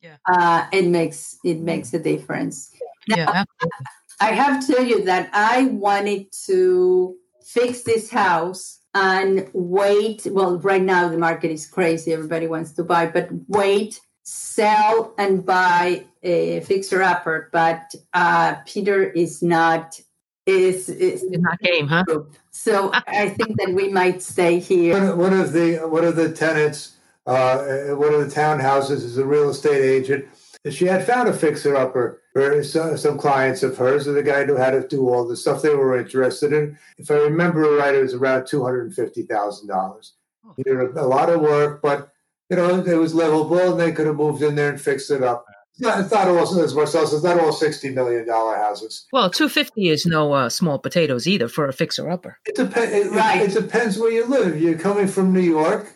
[0.06, 0.16] Yeah.
[0.28, 2.72] uh, it makes it makes a difference.
[3.08, 3.44] Yeah.
[4.20, 10.26] I have to tell you that I wanted to fix this house and wait.
[10.30, 12.12] Well, right now the market is crazy.
[12.12, 17.50] Everybody wants to buy, but wait, sell, and buy a fixer upper.
[17.52, 20.00] But uh, Peter is not.
[20.46, 22.04] Is is not game, huh?
[22.52, 24.92] So I think that we might stay here.
[24.94, 26.95] One, one of the one of the tenants,
[27.26, 30.26] uh, one of the townhouses, is a real estate agent.
[30.70, 34.44] She had found a fixer upper for some, some clients of hers, and the guy
[34.44, 36.78] knew how to do all the stuff they were interested in.
[36.98, 40.14] If I remember right, it was around two hundred and fifty thousand dollars.
[40.56, 42.12] He did a, a lot of work, but
[42.50, 45.22] you know it was livable, and they could have moved in there and fixed it
[45.22, 45.44] up.
[45.78, 49.06] It's not all, as Marcel says, not all sixty million dollar houses.
[49.12, 52.38] Well, two fifty is no uh, small potatoes either for a fixer upper.
[52.46, 52.92] It depends.
[52.92, 53.42] It, right.
[53.42, 54.60] It, it, depends where you live.
[54.60, 55.92] You're coming from New York.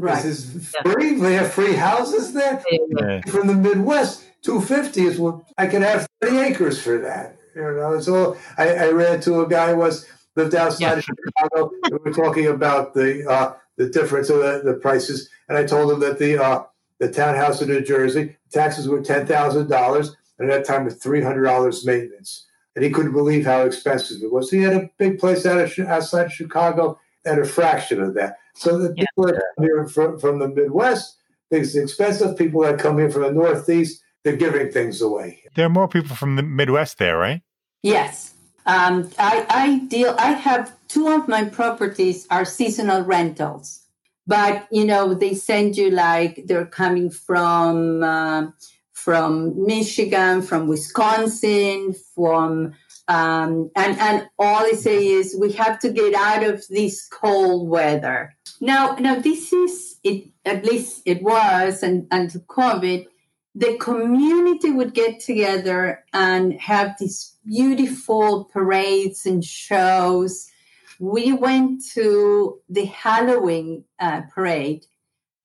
[0.00, 0.22] Right.
[0.22, 1.14] This is free.
[1.14, 2.62] They have free houses there.
[2.70, 3.20] Yeah.
[3.22, 7.36] From the Midwest, two fifty is what I could have thirty acres for that.
[7.54, 8.36] You know, it's all.
[8.56, 10.92] I, I read to a guy who was lived outside yeah.
[10.94, 11.70] of Chicago.
[11.90, 15.92] we were talking about the uh, the difference of the, the prices, and I told
[15.92, 16.64] him that the uh,
[16.98, 21.02] the townhouse in New Jersey taxes were ten thousand dollars, and at that time with
[21.02, 24.50] three hundred dollars maintenance, and he couldn't believe how expensive it was.
[24.50, 28.36] He had a big place out of outside of Chicago at a fraction of that.
[28.54, 29.04] So the yeah.
[29.04, 31.16] people that come here from, from the Midwest
[31.50, 32.38] think it's expensive.
[32.38, 35.42] People that come here from the Northeast, they're giving things away.
[35.54, 37.42] There are more people from the Midwest there, right?
[37.82, 38.34] Yes.
[38.66, 40.14] Um, I, I deal.
[40.18, 43.84] I have two of my properties are seasonal rentals,
[44.26, 48.48] but you know they send you like they're coming from uh,
[48.92, 52.74] from Michigan, from Wisconsin, from
[53.08, 57.68] um, and and all they say is we have to get out of this cold
[57.68, 58.36] weather.
[58.60, 60.28] Now, now this is it.
[60.44, 63.06] At least it was, and until COVID,
[63.54, 70.50] the community would get together and have these beautiful parades and shows.
[70.98, 74.86] We went to the Halloween uh, parade,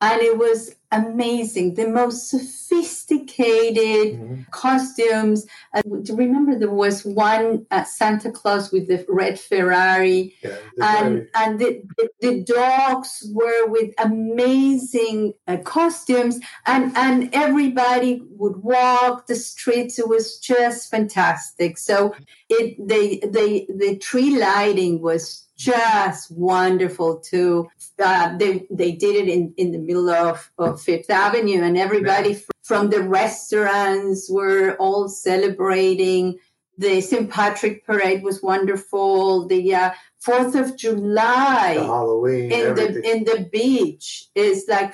[0.02, 1.76] and it was amazing.
[1.76, 4.42] The most sophisticated mm-hmm.
[4.52, 5.46] costumes.
[5.74, 5.82] Uh,
[6.14, 11.82] remember, there was one uh, Santa Claus with the red Ferrari, yeah, and and the,
[11.98, 20.00] the, the, dogs were with amazing uh, costumes, and and everybody would walk the streets.
[20.00, 21.78] It was just fantastic.
[21.78, 22.16] So
[22.50, 27.70] it they they the tree lighting was just wonderful too.
[27.98, 32.32] Uh, they they did it in, in the middle of, of Fifth Avenue, and everybody
[32.32, 32.40] yeah.
[32.64, 36.38] from the restaurants were all celebrating.
[36.78, 37.30] The St.
[37.30, 39.48] Patrick Parade was wonderful.
[39.48, 43.02] The uh, Fourth of July, the Halloween, in everything.
[43.02, 44.94] the in the beach is like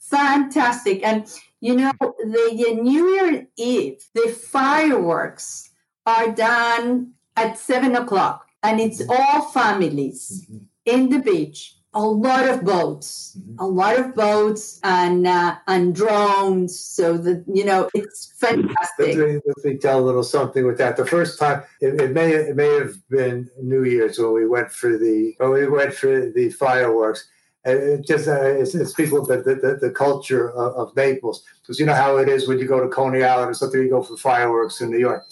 [0.00, 1.04] fantastic.
[1.04, 1.26] And
[1.60, 5.70] you know, the New Year Eve, the fireworks
[6.06, 10.64] are done at seven o'clock and it's all families mm-hmm.
[10.86, 11.76] in the beach.
[11.94, 13.58] A lot of boats, mm-hmm.
[13.60, 16.78] a lot of boats, and uh, and drones.
[16.78, 19.16] So that you know, it's fantastic.
[19.16, 20.96] Let me, let me, tell a little something with that.
[20.96, 24.72] The first time, it, it, may it may have been New Year's when we went
[24.72, 27.28] for the when we went for the fireworks.
[27.66, 31.80] And it just uh, it's, it's people the, the, the culture of, of Naples because
[31.80, 34.02] you know how it is when you go to Coney Island or something, you go
[34.02, 35.24] for fireworks in New York.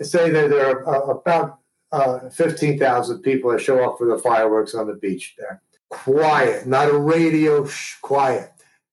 [0.00, 1.58] Say that there are uh, about
[1.92, 5.62] uh, 15,000 people that show up for the fireworks on the beach there.
[5.88, 8.52] Quiet, not a radio, shh, quiet.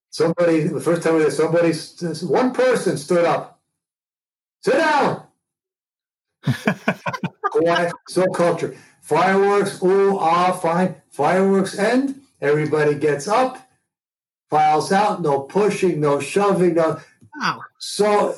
[0.10, 1.74] Somebody, the first time we did, somebody,
[2.26, 3.60] one person stood up.
[4.64, 5.24] Sit down.
[7.52, 8.76] quiet, so culture.
[9.02, 10.96] Fireworks, oh, ah, fine.
[11.10, 12.22] Fireworks end.
[12.42, 13.58] Everybody gets up,
[14.50, 17.00] files out, no pushing, no shoving, no.
[17.40, 17.62] Wow.
[17.80, 18.36] So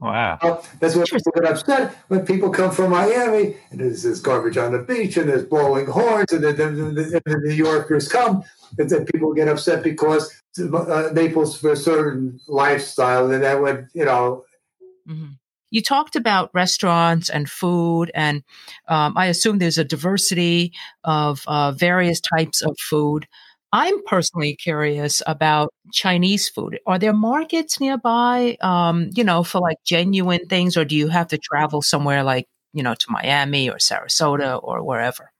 [0.00, 0.38] Wow.
[0.42, 4.58] Uh, that's what people get upset when people come from Miami and there's, this garbage
[4.58, 8.42] on the beach and there's blowing horns and then the, the, New Yorkers come
[8.78, 13.88] and then people get upset because uh, Naples for a certain lifestyle and that would,
[13.94, 14.44] you know.
[15.08, 15.32] Mm-hmm.
[15.70, 18.44] You talked about restaurants and food, and
[18.88, 20.72] um, I assume there's a diversity
[21.02, 23.26] of uh, various types of food.
[23.72, 26.78] I'm personally curious about Chinese food.
[26.86, 31.28] Are there markets nearby, um, you know, for like genuine things, or do you have
[31.28, 35.30] to travel somewhere like, you know, to Miami or Sarasota or wherever?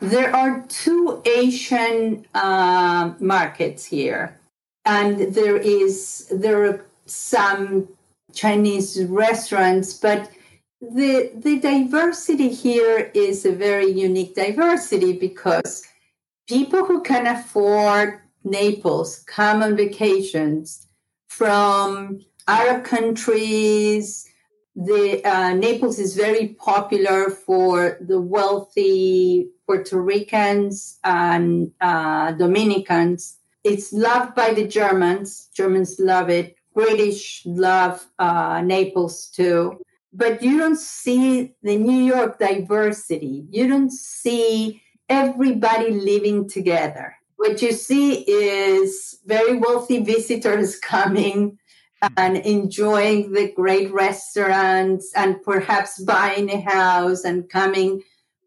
[0.00, 4.38] There are two Asian uh, markets here,
[4.84, 7.88] and there is there are some
[8.32, 10.30] Chinese restaurants, but
[10.80, 15.84] the the diversity here is a very unique diversity because
[16.48, 20.86] people who can afford Naples come on vacations
[21.28, 24.28] from Arab countries,
[24.76, 33.38] The uh, Naples is very popular for the wealthy Puerto Ricans and uh, Dominicans.
[33.62, 35.48] It's loved by the Germans.
[35.54, 36.56] Germans love it.
[36.74, 39.78] British love uh, Naples too.
[40.12, 43.46] But you don't see the New York diversity.
[43.50, 47.16] You don't see everybody living together.
[47.36, 51.58] What you see is very wealthy visitors coming
[52.16, 58.02] and enjoying the great restaurants and perhaps buying a house and coming.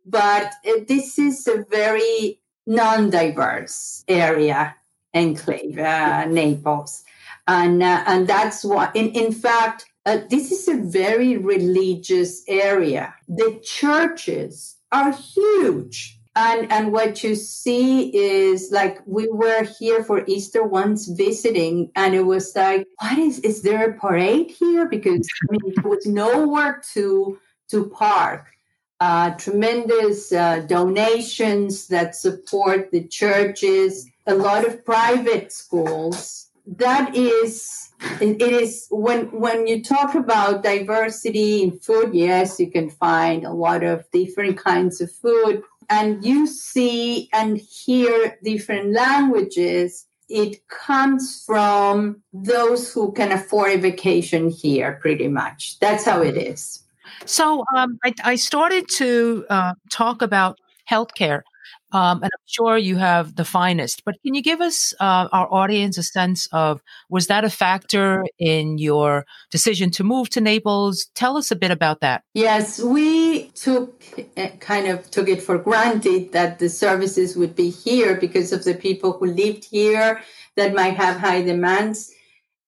[0.06, 0.54] But
[0.88, 4.76] this is a very non diverse area,
[5.14, 7.04] enclave, uh, Naples.
[7.48, 13.14] And, uh, and that's why, in, in fact, uh, this is a very religious area.
[13.28, 20.24] The churches are huge and and what you see is like we were here for
[20.28, 24.88] easter once visiting and it was like what is is there a parade here?
[24.88, 27.38] Because i mean there was nowhere to
[27.72, 28.46] to park.
[29.00, 36.50] Uh, tremendous uh, donations that support the churches a lot of private schools.
[36.66, 37.90] That is
[38.22, 43.52] it is when when you talk about diversity in food yes you can find a
[43.52, 51.44] lot of different kinds of food and you see and hear different languages, it comes
[51.46, 55.80] from those who can afford a vacation here, pretty much.
[55.80, 56.84] That's how it is.
[57.26, 60.60] So um, I, I, started to uh, talk about
[60.90, 61.42] healthcare
[61.92, 65.52] um, and I'm sure you have the finest, but can you give us, uh, our
[65.54, 71.08] audience, a sense of was that a factor in your decision to move to Naples?
[71.16, 72.24] Tell us a bit about that.
[72.34, 74.04] Yes, we took
[74.60, 78.74] kind of took it for granted that the services would be here because of the
[78.74, 80.22] people who lived here
[80.58, 82.12] that might have high demands.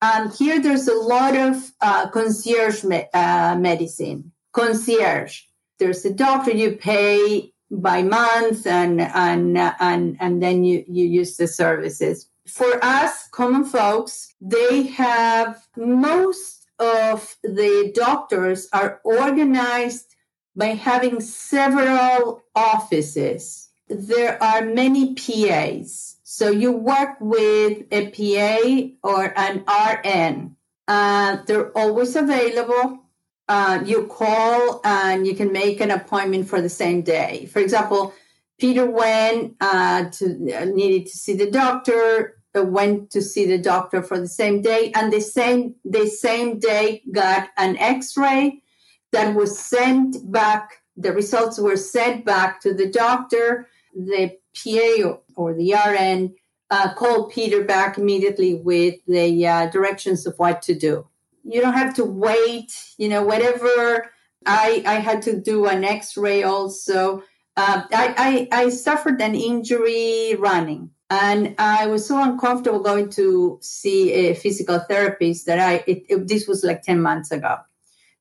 [0.01, 4.31] Um, here, there's a lot of uh, concierge me- uh, medicine.
[4.53, 5.41] Concierge.
[5.77, 11.37] There's a doctor you pay by month and and and and then you you use
[11.37, 12.27] the services.
[12.47, 20.15] For us common folks they have most of the doctors are organized
[20.55, 23.69] by having several offices.
[23.87, 30.55] There are many pas so you work with a pa or an rn
[30.87, 32.98] uh, they're always available
[33.49, 37.49] uh, you call and you can make an appointment for the same day.
[37.51, 38.13] For example,
[38.59, 42.35] Peter went uh, to uh, needed to see the doctor.
[42.55, 46.59] Uh, went to see the doctor for the same day, and the same the same
[46.59, 48.61] day got an X-ray
[49.11, 50.77] that was sent back.
[50.95, 53.67] The results were sent back to the doctor.
[53.95, 56.35] The PA or, the RN
[56.69, 61.08] uh, called Peter back immediately with the uh, directions of what to do
[61.51, 64.11] you don't have to wait you know whatever
[64.45, 67.23] i i had to do an x-ray also.
[67.57, 73.57] Uh, I, I i suffered an injury running and i was so uncomfortable going to
[73.61, 77.57] see a physical therapist that i it, it, this was like 10 months ago.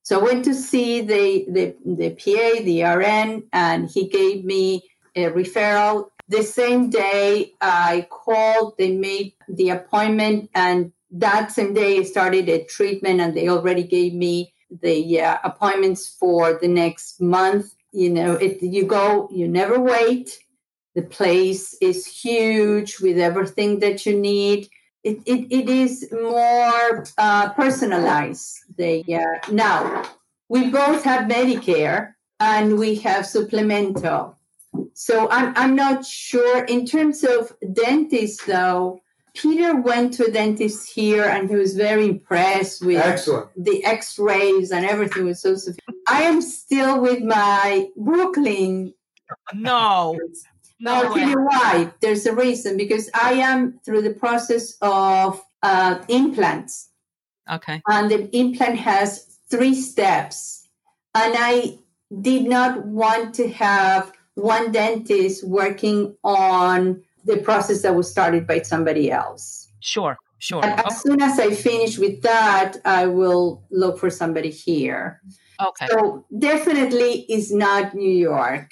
[0.01, 4.89] So i went to see the the, the pa the rn and he gave me
[5.15, 6.09] a referral.
[6.27, 12.49] The same day i called they made the appointment and that same day I started
[12.49, 17.73] a treatment and they already gave me the uh, appointments for the next month.
[17.91, 20.39] You know, if you go, you never wait.
[20.95, 24.69] The place is huge with everything that you need.
[25.03, 28.59] It, it, it is more uh, personalized.
[28.77, 30.03] They, uh, now,
[30.49, 34.37] we both have Medicare and we have supplemental.
[34.93, 36.65] So I'm, I'm not sure.
[36.65, 39.01] In terms of dentists, though,
[39.41, 43.49] Peter went to a dentist here and he was very impressed with Excellent.
[43.55, 46.01] the x-rays and everything was so sophisticated.
[46.07, 48.93] I am still with my Brooklyn.
[49.53, 50.19] No.
[50.81, 51.91] No, I'll tell you why.
[52.01, 56.89] There's a reason because I am through the process of uh, implants.
[57.49, 57.81] Okay.
[57.87, 60.67] And the implant has three steps.
[61.15, 61.79] And I
[62.21, 68.61] did not want to have one dentist working on the process that was started by
[68.61, 69.67] somebody else.
[69.81, 70.63] Sure, sure.
[70.63, 75.21] And as soon as I finish with that, I will look for somebody here.
[75.61, 75.87] Okay.
[75.87, 78.71] So definitely is not New York.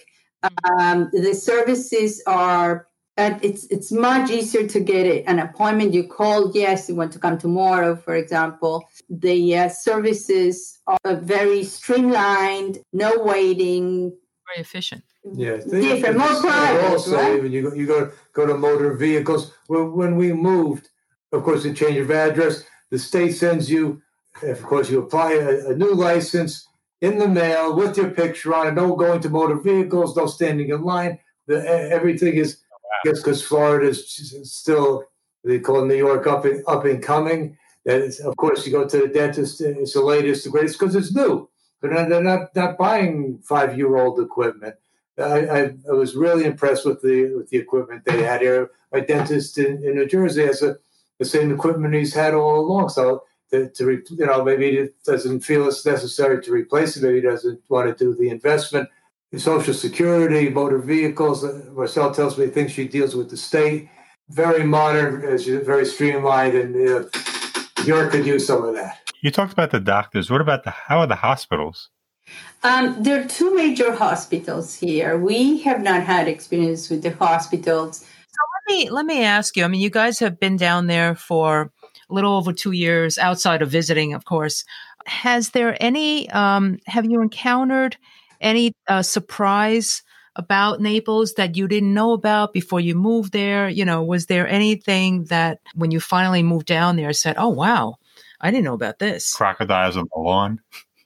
[0.80, 2.88] Um, the services are.
[3.20, 5.91] And it's it's much easier to get an appointment.
[5.91, 8.88] You call, yes, you want to come tomorrow, for example.
[9.10, 14.16] The uh, services are very streamlined, no waiting,
[14.48, 15.04] very efficient.
[15.34, 15.82] Yeah, mm-hmm.
[15.82, 16.86] different, more private.
[16.86, 17.38] Also, right?
[17.38, 19.54] even you go, you go go to motor vehicles.
[19.68, 20.89] When, when we moved,
[21.32, 24.02] of course, the change of address, the state sends you
[24.43, 26.68] Of course, you apply a, a new license
[27.02, 28.74] in the mail with your picture on it.
[28.74, 31.20] No going to motor vehicles, no standing in line.
[31.48, 35.06] The, everything is, I guess, because Florida is still
[35.43, 37.58] they call New York up and up and coming.
[37.86, 39.62] That is, of course, you go to the dentist.
[39.62, 41.50] It's the latest, the greatest because it's new.
[41.82, 44.75] They're not, they're not, not buying five year old equipment.
[45.17, 48.69] I, I, I, was really impressed with the with the equipment they had here.
[48.91, 50.78] My dentist in, in New Jersey has a,
[51.17, 52.89] the same equipment he's had all along.
[52.89, 57.03] So to, to re, you know maybe he doesn't feel it's necessary to replace it.
[57.03, 58.89] Maybe he doesn't want to do the investment.
[59.36, 61.43] Social Security, motor vehicles.
[61.43, 63.89] Uh, Marcel tells me he thinks she deals with the state.
[64.30, 67.03] Very modern, very streamlined, and uh,
[67.86, 69.07] York could use some of that.
[69.22, 70.30] You talked about the doctors.
[70.30, 71.89] What about the how are the hospitals?
[72.63, 75.18] Um, there are two major hospitals here.
[75.18, 77.99] We have not had experience with the hospitals.
[77.99, 79.63] So let me let me ask you.
[79.63, 81.72] I mean, you guys have been down there for
[82.09, 84.63] a little over two years, outside of visiting, of course.
[85.05, 86.30] Has there any?
[86.30, 87.97] Um, have you encountered
[88.41, 90.03] any uh, surprise
[90.36, 93.70] about Naples that you didn't know about before you moved there?
[93.70, 97.95] You know, was there anything that when you finally moved down there said, "Oh wow,
[98.40, 99.34] I didn't know about this"?
[99.34, 100.62] Crocodiles on the lawn.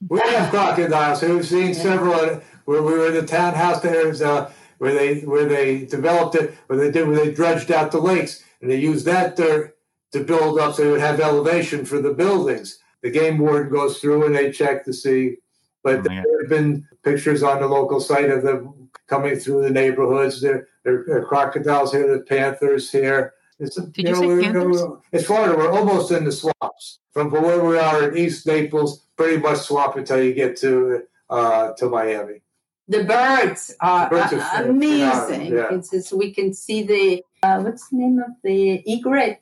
[0.08, 1.22] We have crocodiles.
[1.22, 2.42] We've seen several.
[2.64, 6.78] Where we were in the townhouse there, uh, where they where they developed it, where
[6.78, 9.76] they did where they dredged out the lakes, and they used that dirt
[10.12, 12.78] to build up so they would have elevation for the buildings.
[13.02, 15.36] The game warden goes through and they check to see.
[15.82, 19.70] But oh, there have been pictures on the local site of them coming through the
[19.70, 20.40] neighborhoods.
[20.40, 23.34] There, there are crocodiles here, the panthers here.
[23.62, 24.82] It's, Did you, know, say panthers?
[25.12, 25.56] It's Florida.
[25.56, 26.98] We're almost in the swamps.
[27.12, 31.72] From where we are in East Naples, pretty much swamp until you get to uh,
[31.74, 32.42] to Miami.
[32.88, 35.54] The birds are, the birds are amazing.
[35.54, 35.74] Yeah.
[35.74, 39.40] It's just, we can see the uh, what's the name of the egret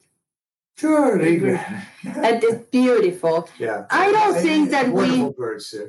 [0.81, 3.51] Sure, and it's beautiful.
[3.59, 5.29] Yeah, I don't think that we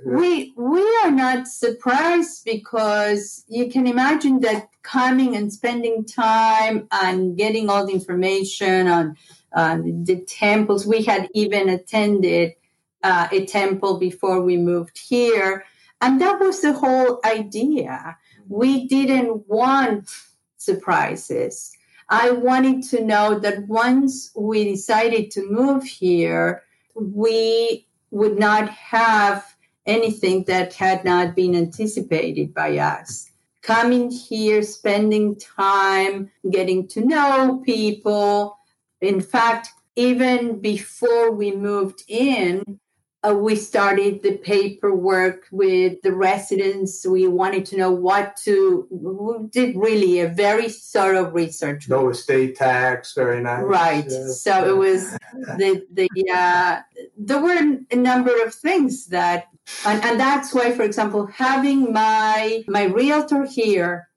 [0.06, 7.38] we we are not surprised because you can imagine that coming and spending time and
[7.38, 9.16] getting all the information on
[9.54, 10.86] uh, the temples.
[10.86, 12.56] We had even attended
[13.02, 15.64] uh, a temple before we moved here,
[16.02, 18.18] and that was the whole idea.
[18.50, 20.10] We didn't want
[20.58, 21.72] surprises
[22.12, 29.56] I wanted to know that once we decided to move here, we would not have
[29.86, 33.32] anything that had not been anticipated by us.
[33.62, 38.58] Coming here, spending time, getting to know people.
[39.00, 42.78] In fact, even before we moved in,
[43.24, 47.06] uh, we started the paperwork with the residents.
[47.06, 48.88] We wanted to know what to.
[48.90, 51.88] We did really a very thorough research.
[51.88, 53.64] No estate tax, very nice.
[53.64, 54.06] Right.
[54.10, 54.42] Yes.
[54.42, 55.12] So it was
[55.58, 56.10] the the.
[56.34, 56.82] Uh,
[57.16, 59.50] there were a number of things that,
[59.86, 64.08] and, and that's why, for example, having my my realtor here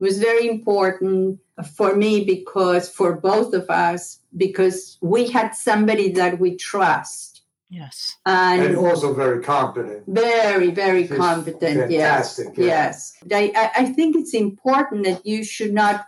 [0.00, 1.38] was very important
[1.74, 7.29] for me because for both of us because we had somebody that we trust
[7.70, 8.16] Yes.
[8.26, 10.02] And, and also very competent.
[10.08, 11.90] Very, very She's competent.
[11.90, 12.40] Yes.
[12.56, 12.64] Yeah.
[12.64, 13.16] Yes.
[13.32, 16.04] I, I think it's important that you should not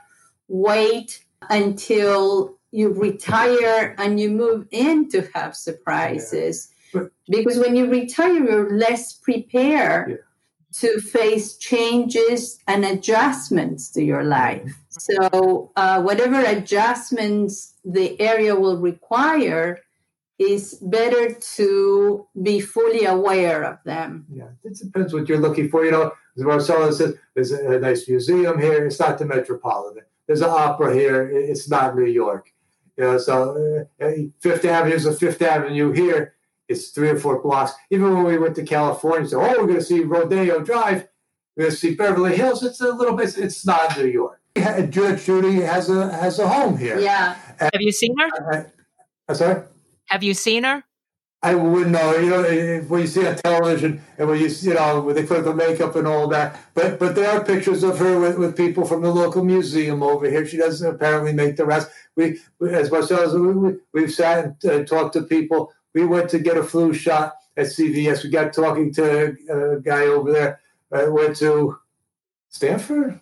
[0.49, 6.69] wait until you retire and you move in to have surprises.
[6.95, 7.05] Yeah.
[7.29, 10.17] because when you retire, you're less prepared yeah.
[10.81, 14.75] to face changes and adjustments to your life.
[14.89, 19.81] So, uh, whatever adjustments the area will require,
[20.39, 24.27] is better to be fully aware of them.
[24.33, 25.85] Yeah, it depends what you're looking for.
[25.85, 28.87] You know, as Marcela says, there's a, nice museum here.
[28.87, 30.05] It's not the Metropolitan.
[30.27, 31.29] There's an opera here.
[31.29, 32.53] It's not New York.
[32.97, 36.35] You know, so uh, uh, Fifth Avenue is a Fifth Avenue here.
[36.69, 37.73] It's three or four blocks.
[37.91, 41.09] Even when we went to California, so oh, we're going to see Rodeo Drive.
[41.57, 42.63] We're going to see Beverly Hills.
[42.63, 43.37] It's a little bit.
[43.37, 44.41] It's not New York.
[44.91, 46.99] Judge Judy has a has a home here.
[46.99, 47.37] Yeah.
[47.59, 48.53] And, Have you seen her?
[48.53, 48.65] I,
[49.29, 49.63] I'm sorry.
[50.13, 50.85] Have you seen her?
[51.43, 52.15] I wouldn't know.
[52.19, 55.43] You know, when you see on television and when you you know when they put
[55.43, 56.61] the makeup and all that.
[56.75, 60.29] But but there are pictures of her with, with people from the local museum over
[60.29, 60.45] here.
[60.45, 61.89] She doesn't apparently make the rest.
[62.15, 65.73] We, as much as we, we've sat and uh, talked to people.
[65.95, 68.23] We went to get a flu shot at CVS.
[68.23, 70.61] We got talking to a guy over there.
[70.93, 71.79] I went to
[72.51, 73.19] Stanford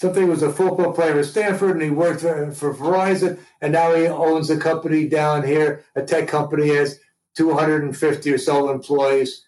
[0.00, 3.94] something was a football player at Stanford and he worked for, for, Verizon and now
[3.94, 6.98] he owns a company down here, a tech company has
[7.36, 9.46] 250 or so employees.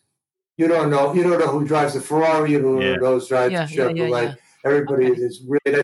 [0.59, 1.15] You don't know.
[1.15, 2.53] You don't know who drives the Ferrari.
[2.53, 4.11] You don't know who knows drives yeah, the Chevrolet.
[4.11, 4.35] Yeah, yeah,
[4.65, 5.21] Everybody okay.
[5.21, 5.83] is really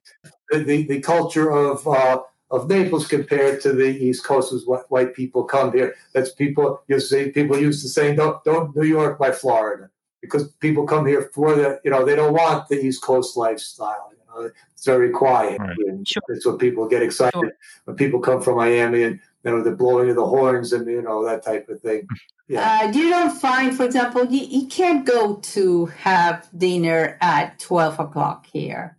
[0.53, 4.91] the, the, the culture of uh, of Naples compared to the East Coast is what
[4.91, 5.97] white people come here.
[6.13, 9.91] That's people you see people used to say don't don't New York by Florida
[10.21, 14.13] because people come here for the you know they don't want the East Coast lifestyle.
[14.39, 15.59] You know, it's very quiet.
[15.61, 15.77] Right.
[16.07, 16.23] Sure.
[16.29, 17.53] That's what people get excited Sure.
[17.85, 21.03] when people come from Miami and you know the blowing of the horns and you
[21.03, 22.07] know that type of thing.
[22.51, 22.81] Yeah.
[22.85, 28.01] Uh, you don't find, for example, you, you can't go to have dinner at 12
[28.01, 28.97] o'clock here.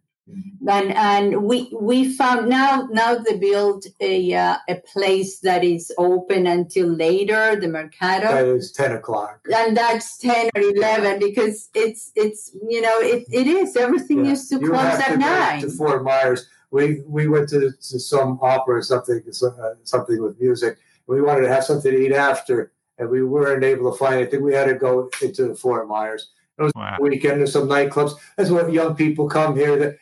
[0.67, 5.91] And, and we we found now now they build a uh, a place that is
[5.97, 9.39] open until later the Mercato that is ten o'clock.
[9.55, 14.31] and that's 10 or 11 because it's it's you know it, it is everything Yeah.
[14.31, 16.47] used to You close at to nine to Fort Myers.
[16.71, 20.77] We we went to, to some opera or something uh, something with music.
[21.07, 24.43] We wanted to have something to eat after, and we weren't able to find anything.
[24.43, 26.29] We had to go into Fort Myers.
[26.59, 26.97] It was Wow.
[26.99, 27.39] a weekend.
[27.39, 28.13] There's some nightclubs.
[28.37, 29.77] That's what young people come here.
[29.77, 29.97] That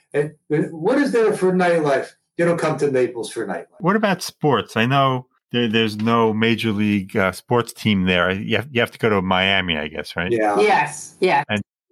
[0.51, 2.09] and what is there for nightlife?
[2.37, 3.79] You don't come to Naples for nightlife.
[3.79, 4.75] What about sports?
[4.77, 8.31] I know there, there's no major league uh, sports team there.
[8.31, 10.31] You have, you have to go to Miami, I guess, right?
[10.31, 10.59] Yeah.
[10.59, 11.43] yes yeah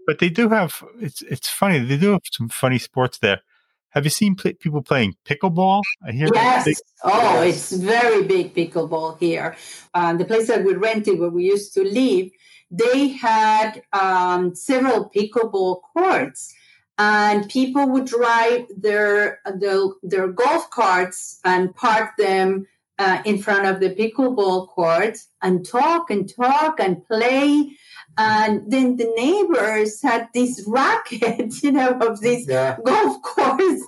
[0.07, 0.84] But they do have.
[0.99, 1.80] It's it's funny.
[1.80, 3.41] They do have some funny sports there.
[3.89, 5.82] Have you seen pl- people playing pickleball?
[6.05, 6.66] I hear Yes.
[6.66, 6.74] they-
[7.05, 7.72] oh, Yes.
[7.72, 9.55] it's very big pickleball here.
[9.93, 12.30] Uh, the place that we rented where we used to live,
[12.72, 16.53] they had um, several pickleball courts,
[16.97, 23.66] and people would drive their their, their golf carts and park them uh, in front
[23.66, 27.72] of the pickleball courts and talk and talk and play.
[28.18, 32.78] And then the neighbors had this racket, you know, of these Yeah.
[32.86, 33.82] golf course,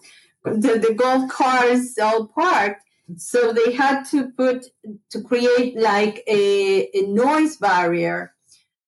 [0.43, 2.81] the, the golf cars all parked.
[3.15, 4.65] So they had to put
[5.11, 8.33] to create like a, a noise barrier.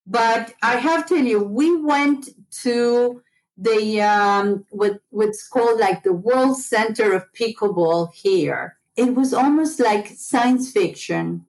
[0.10, 2.30] But I have to tell you, we went
[2.64, 3.22] to
[3.58, 8.78] the um, what what's called like the World Center of Pickleball here.
[8.96, 11.46] It was almost like science fiction.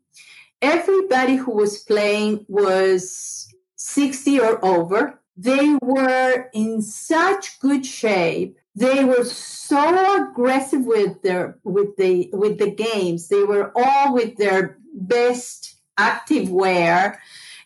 [0.60, 5.18] Everybody who was playing was 60 or over.
[5.38, 8.58] They were in such good shape.
[8.76, 13.28] They were so aggressive with their with the with the games.
[13.28, 17.20] They were all with their best active wear.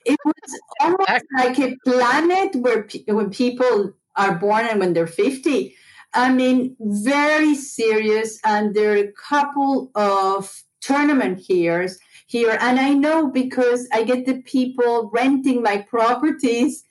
[0.05, 5.07] It was almost like a planet where pe- when people are born and when they're
[5.07, 5.75] 50.
[6.17, 11.89] I mean, very serious, and there are a couple of tournament here
[12.27, 16.85] here, and I know because I get the people renting my properties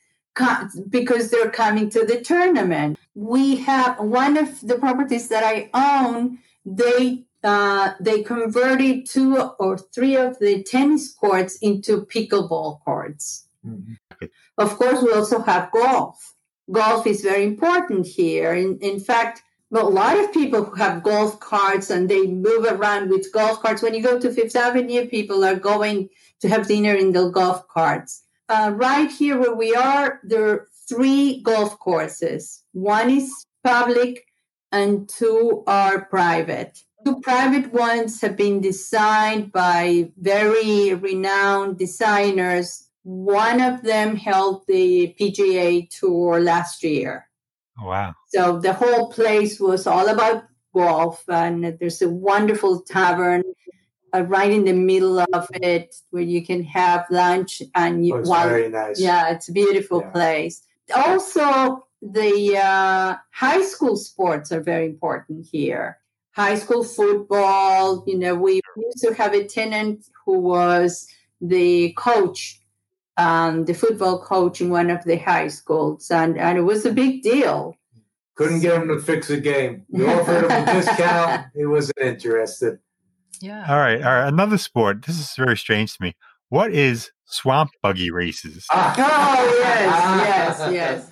[0.89, 2.97] because they're coming to the tournament.
[3.15, 6.39] We have one of the properties that I own.
[6.65, 13.47] They uh, they converted two or three of the tennis courts into pickleball courts.
[13.65, 13.97] Mhm.
[14.57, 16.35] Of course, we also have golf.
[16.71, 18.53] Golf is very important here.
[18.53, 19.41] In, in fact,
[19.73, 23.81] a lot of people who have golf carts and they move around with golf carts.
[23.81, 26.09] When you go to Fifth Avenue, people are going
[26.41, 28.23] to have dinner in the golf carts.
[28.49, 32.63] Uh, right here where we are, there are three golf courses.
[32.73, 33.31] One is
[33.63, 34.25] public
[34.71, 36.83] and two are private.
[37.05, 42.87] Two private ones have been designed by very renowned designers.
[43.03, 47.27] One of them held the PGA Tour last year.
[47.79, 48.13] Oh, wow.
[48.27, 53.43] So the whole place was all about golf, and there's a wonderful tavern
[54.15, 58.17] uh, right in the middle of it where you can have lunch and you Oh,
[58.19, 58.99] it's while very nice.
[58.99, 60.09] yeah, it's a beautiful Yeah.
[60.11, 60.61] place.
[60.95, 65.97] Also, the uh, high school sports are very important here.
[66.35, 71.07] High school football, you know, we used to have a tenant who was
[71.41, 72.59] the coach,
[73.17, 76.91] um, the football coach in one of the high schools, and, and it was a
[76.91, 77.75] big deal.
[78.35, 79.85] Couldn't get him to fix a game.
[79.89, 81.45] You offered him a discount.
[81.55, 82.79] He wasn't interested.
[83.39, 83.65] Yeah.
[83.69, 84.01] All right.
[84.01, 84.27] All right.
[84.27, 85.05] Another sport.
[85.05, 86.15] This is very strange to me.
[86.49, 88.65] What is swamp buggy races?
[88.71, 88.95] Ah.
[88.97, 91.09] Oh yes, yes, yes.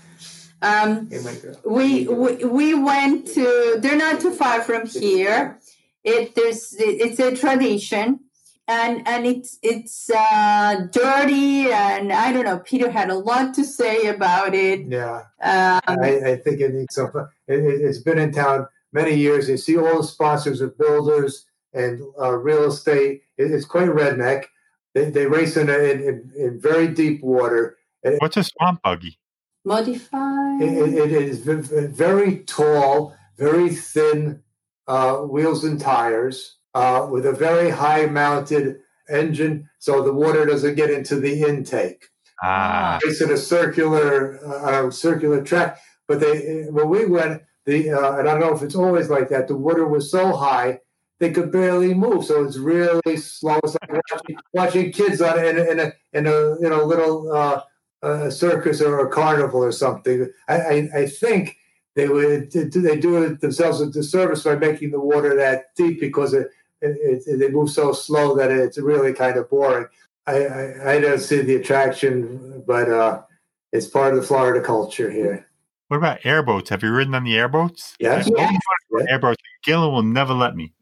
[0.61, 1.55] Um, Hey, my girl.
[1.65, 3.77] we, we we went to.
[3.79, 5.59] They're not too far from here.
[6.03, 8.19] It there's it's a tradition,
[8.67, 12.59] and and it's it's uh, dirty, and I don't know.
[12.59, 14.81] Peter had a lot to say about it.
[14.87, 17.11] Yeah, Um, I, I think it needs some.
[17.47, 19.49] It, it, it's been in town many years.
[19.49, 23.21] You see all the sponsors of builders and uh, real estate.
[23.37, 24.45] It, it's quite redneck.
[24.93, 27.77] They, they race in, a, in, in in very deep water.
[28.19, 29.17] What's a swamp buggy?
[29.65, 30.61] Modified.
[30.61, 34.43] It, it, it is v- v- very tall, very thin
[34.87, 38.77] uh, wheels and tires, uh, with a very high mounted
[39.09, 42.05] engine, so the water doesn't get into the intake.
[42.43, 45.79] Ah, It's in a circular uh, uh, circular track.
[46.07, 49.29] But they when we went, the uh, and I don't know if it's always like
[49.29, 49.47] that.
[49.47, 50.79] The water was so high
[51.19, 52.25] they could barely move.
[52.25, 53.59] So it's really slow.
[53.63, 57.31] It's like watching, watching kids on in a, in a in a you know little
[57.31, 57.61] uh,
[58.03, 60.31] uh, circus or a carnival or something.
[60.47, 61.57] I, I, I think
[61.95, 66.33] they would they do it themselves a disservice by making the water that deep because
[66.33, 66.47] it,
[66.81, 69.87] it, it, they move so slow that it's really kind of boring.
[70.27, 73.21] I, I, I don't see the attraction, but uh,
[73.71, 75.47] it's part of the Florida culture here.
[75.87, 76.69] What about airboats?
[76.69, 77.95] Have you ridden on the airboats?
[77.99, 78.29] Yes.
[78.37, 78.59] yes.
[79.09, 79.41] Airboats.
[79.63, 80.73] Gillen will never let me.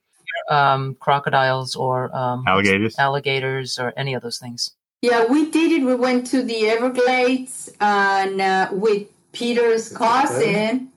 [0.52, 4.72] Um, crocodiles or um, alligators, alligators, or any of those things.
[5.02, 5.86] Yeah, we did it.
[5.86, 10.92] We went to the Everglades and uh, with Peter's cousin.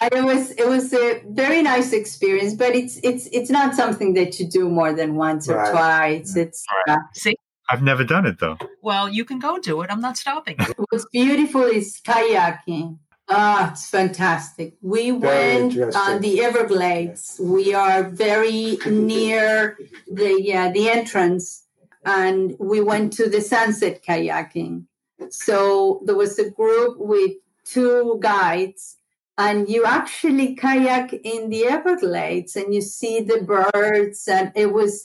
[0.00, 4.14] And it was it was a very nice experience, but it's it's it's not something
[4.14, 5.72] that you do more than once or right.
[5.72, 6.36] twice.
[6.36, 6.98] It's right.
[6.98, 7.34] uh, see.
[7.70, 8.56] I've never done it though.
[8.80, 9.90] Well, you can go do it.
[9.90, 10.56] I'm not stopping.
[10.90, 12.98] What's beautiful is kayaking.
[13.28, 14.74] Ah, it's fantastic.
[14.80, 17.38] We Very went on the Everglades.
[17.42, 19.76] We are very near
[20.10, 21.64] the uh, the entrance,
[22.04, 24.84] and we went to the sunset kayaking.
[25.30, 27.32] So there was a group with
[27.64, 28.96] two guides,
[29.36, 35.04] and you actually kayak in the Everglades, and you see the birds, and it was.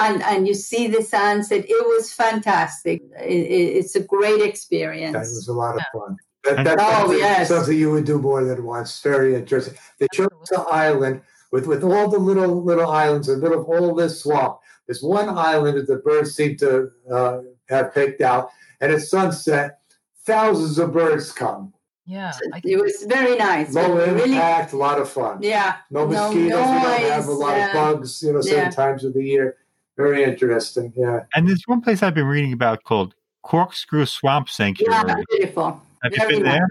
[0.00, 1.64] And, and you see the sunset.
[1.68, 3.02] It was fantastic.
[3.18, 5.14] It, it, it's a great experience.
[5.14, 6.16] That was a lot of fun.
[6.44, 7.48] That, that, Oh, that's yes.
[7.48, 9.00] something you would do more than once.
[9.00, 9.74] Very interesting.
[9.98, 13.68] They chose an island with, with all the little little islands in the middle of
[13.68, 14.60] all this swamp.
[14.86, 19.78] There's one island that the birds seem to uh, have picked out, and at sunset,
[20.24, 21.72] thousands of birds come.
[22.06, 22.32] Yeah,
[22.62, 23.72] It was very nice.
[23.72, 25.38] Low really, impact, a lot of fun.
[25.40, 25.76] yeah.
[25.90, 26.44] No no mosquitoes.
[26.44, 28.22] we don't have a lot uh, of bugs.
[28.22, 28.70] You know, certain yeah.
[28.70, 29.56] times of the year.
[29.96, 30.92] Very interesting.
[30.94, 31.20] Yeah.
[31.34, 34.92] And there's one place I've been reading about called Corkscrew Swamp Sanctuary.
[35.06, 35.80] Yeah, beautiful.
[36.02, 36.68] Have you very been there?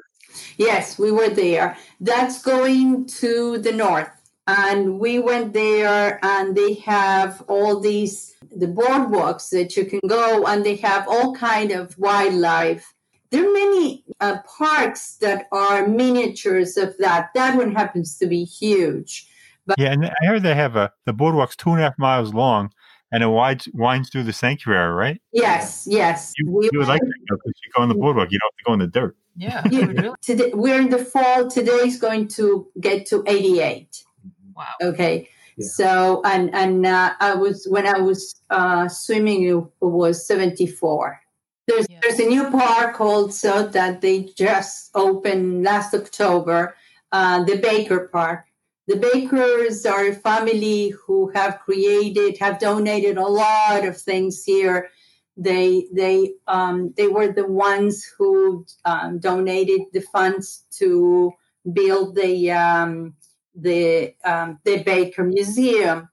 [0.58, 1.78] Yes, we were there.
[2.00, 4.10] That's going to the north.
[4.48, 10.46] And we went there and they have all these the boardwalks that you can go
[10.46, 12.94] and they have all kind of wildlife.
[13.32, 17.30] There are many uh, parks that are miniatures of that.
[17.34, 19.28] That one happens to be huge.
[19.66, 22.34] But- Yeah, and I heard they have a the boardwalk's two and a half miles
[22.34, 22.70] long,
[23.14, 25.22] and it winds winds through the sanctuary, right?
[25.32, 26.34] Yes, yes.
[26.38, 28.52] You, We you would like to go because you go on the boardwalk, you don't
[28.52, 29.16] have to go in the dirt.
[29.38, 29.86] yeah, Yeah.
[29.86, 30.16] really.
[30.22, 31.50] Today, we're in the fall.
[31.50, 34.04] Today is going to get to 88.
[34.56, 34.66] Wow.
[34.82, 35.30] Okay.
[35.58, 35.68] Yeah.
[35.68, 41.20] So and and uh, I was when I was uh, swimming, it was 74.
[41.68, 42.00] There's Yeah.
[42.02, 46.76] there's a new park also that they just opened last October,
[47.12, 48.46] uh, the Baker Park.
[48.88, 54.90] The Bakers are a family who have created, have donated a lot of things here.
[55.38, 61.32] They they um, they were the ones who um, donated the funds to
[61.72, 63.16] build the um,
[63.56, 66.10] the um, the Baker Museum,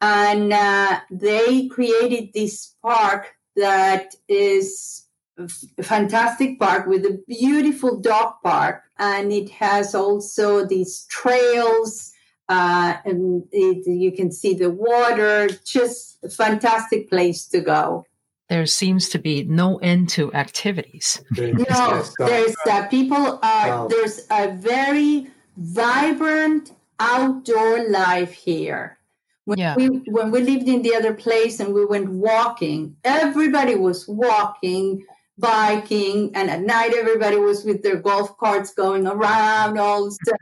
[0.00, 5.04] and uh, they created this park that is
[5.36, 12.12] a fantastic park with a beautiful dog park, and it has also these trails.
[12.48, 15.48] Uh, and it, you can see the water.
[15.66, 18.06] Just a fantastic place to go.
[18.48, 21.22] There seems to be no end to activities.
[21.36, 25.26] No, there's uh, people are there's a very
[25.58, 28.98] vibrant outdoor life here.
[29.44, 29.74] When Yeah.
[29.76, 35.04] we when we lived in the other place and we went walking, everybody was walking,
[35.38, 40.32] biking, and at night everybody was with their golf carts going around also.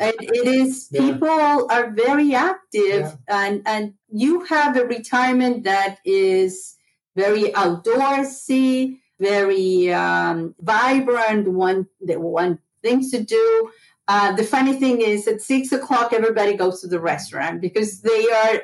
[0.00, 1.00] And it is Yeah.
[1.02, 3.16] people are very active Yeah.
[3.28, 6.76] and and you have a retirement that is
[7.16, 11.48] very outdoorsy, very um, vibrant.
[11.48, 13.70] One the one things to do.
[14.08, 18.26] Uh, the funny thing is, at six o'clock, everybody goes to the restaurant because they
[18.30, 18.62] are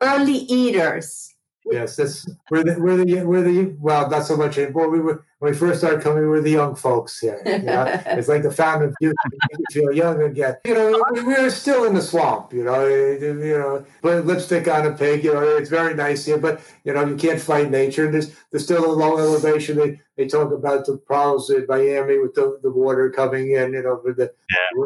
[0.00, 1.29] early eaters.
[1.70, 4.90] Yes, that's we're the we're the we're the well, not so much anymore.
[4.90, 7.40] We were when we first started coming, we were the young folks here.
[7.46, 7.84] You know?
[8.06, 9.14] it's like the fountain of youth.
[9.50, 10.56] You feel young again.
[10.66, 12.52] You know, we, we were still in the swamp.
[12.52, 15.24] You know, you know, put lipstick on a pig.
[15.24, 18.04] You know, it's very nice here, but you know, you can't fight nature.
[18.04, 19.78] And there's there's still a low elevation.
[19.78, 23.72] They they talk about the problems in Miami with the, the water coming in.
[23.72, 24.32] You know, with the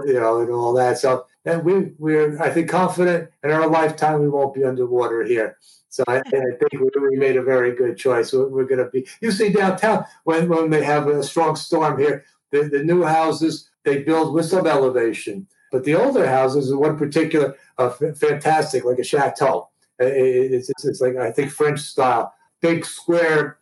[0.07, 0.99] you know and all that.
[0.99, 5.59] So and we we're I think confident in our lifetime we won't be underwater here.
[5.95, 6.23] So I, I
[6.59, 8.33] think we, we made a very good choice.
[8.33, 9.07] We're, we're going to be.
[9.21, 13.71] You see downtown when when they have a strong storm here, the, the new houses
[13.85, 18.85] they build with some elevation, but the older houses, in one particular, are f- fantastic,
[18.85, 19.69] like a chateau.
[20.03, 23.59] Uh, it- It's, it's, it's like I think French style, big square,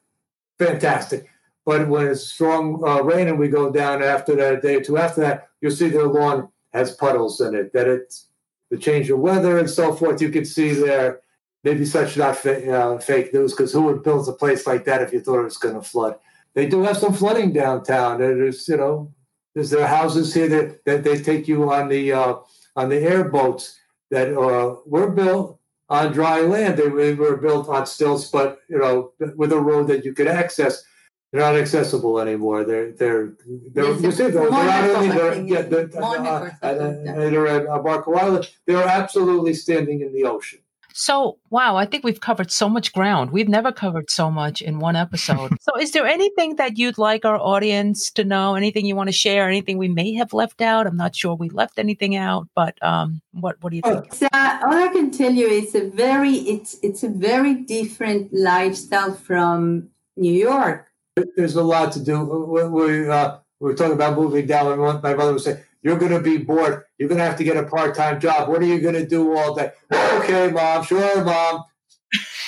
[0.59, 1.29] fantastic.
[1.67, 4.81] But when it's strong uh, rain and we go down after that, a day or
[4.83, 7.75] two after that, you'll see their lawn has puddles in it.
[7.75, 8.29] That it's
[8.71, 10.23] the change of weather and so forth.
[10.23, 11.21] You can see there
[11.65, 15.03] maybe such not fa- uh, fake news because who would build a place like that
[15.03, 16.17] if you thought it was going to flood?
[16.55, 18.19] They do have some flooding downtown.
[18.19, 19.13] There's you know
[19.55, 22.35] there's there houses here that, that they take you on the uh,
[22.77, 23.79] on the airboats
[24.11, 25.59] that uh, were built
[25.89, 26.79] on dry land.
[26.79, 30.85] They were built on stilts, but you know with a road that you could access
[31.33, 32.65] they're not accessible anymore.
[32.65, 33.33] They're they're
[33.73, 37.31] they're, Yes, they're, they're not only they're, yeah, they're, uh, uh, something like that.
[37.31, 38.51] they're at Marco Island.
[38.67, 40.59] They're absolutely standing in the ocean.
[40.95, 43.31] So, wow, I think we've covered so much ground.
[43.31, 45.53] We've never covered so much in one episode.
[45.61, 48.55] so, is there anything that you'd like our audience to know?
[48.55, 49.49] Anything you want to share?
[49.49, 50.87] Anything we may have left out?
[50.87, 54.13] I'm not sure we left anything out, but um, what what do you think?
[54.15, 59.15] So all I can tell you is a very it's it's a very different lifestyle
[59.15, 60.89] from New York.
[61.37, 62.25] There's a lot to do.
[62.25, 65.59] We, we, uh, we were talking about moving down, and one- my mother was saying,
[65.83, 66.85] "You're going to be bored.
[66.99, 68.49] You're going to have to get a part-time job.
[68.49, 70.85] What are you going to do all day?" Oh, okay, mom.
[70.85, 71.65] Sure, mom.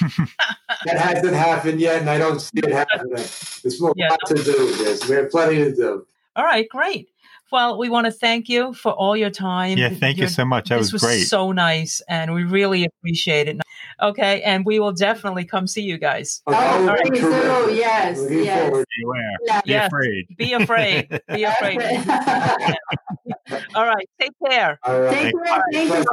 [0.84, 3.12] that hasn't happened yet, and I don't see it happening.
[3.14, 4.10] There's a Yeah.
[4.10, 4.74] lot to do.
[4.76, 6.06] There's we have plenty to do.
[6.36, 7.08] All right, great.
[7.52, 9.78] Well, we want to thank you for all your time.
[9.78, 10.68] Yeah, thank you so much.
[10.70, 11.22] That this was great.
[11.24, 13.60] so nice, and we really appreciate it.
[14.02, 16.42] Okay, and we will definitely come see you guys.
[16.46, 17.74] Oh, that'll be please do.
[17.74, 18.68] Yes, Looking yes.
[18.68, 18.86] forward.
[19.00, 19.30] Beware.
[19.46, 19.60] Yeah.
[19.64, 19.86] Be Yes.
[19.86, 20.26] afraid.
[20.36, 21.20] Be afraid.
[21.32, 21.80] Be afraid.
[23.74, 24.78] All right, take care.
[24.84, 25.12] All right.
[25.12, 25.42] Thank you.
[25.72, 26.04] Thank you.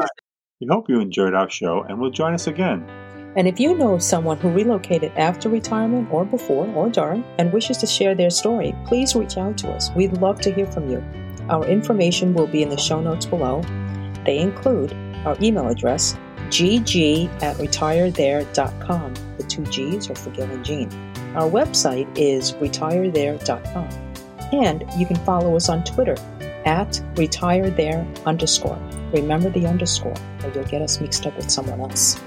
[0.62, 2.88] We hope you enjoyed our show and will join us again.
[3.36, 7.52] And if you know of someone who relocated after retirement or before or during and
[7.54, 9.90] wishes to share their story, please reach out to us.
[9.96, 11.04] We'd love to hear from you.
[11.50, 13.62] Our information will be in the show notes below.
[14.26, 14.94] They include
[15.26, 16.16] our email address,
[16.52, 19.14] gg at retirethere.com.
[19.38, 20.92] The two G's are for Gil and Jean.
[21.36, 23.90] Our website is retirethere.com.
[24.52, 26.18] And you can follow us on Twitter
[26.66, 28.80] at retirethere underscore.
[29.14, 32.20] Remember the underscore, or you'll get us mixed up with someone else.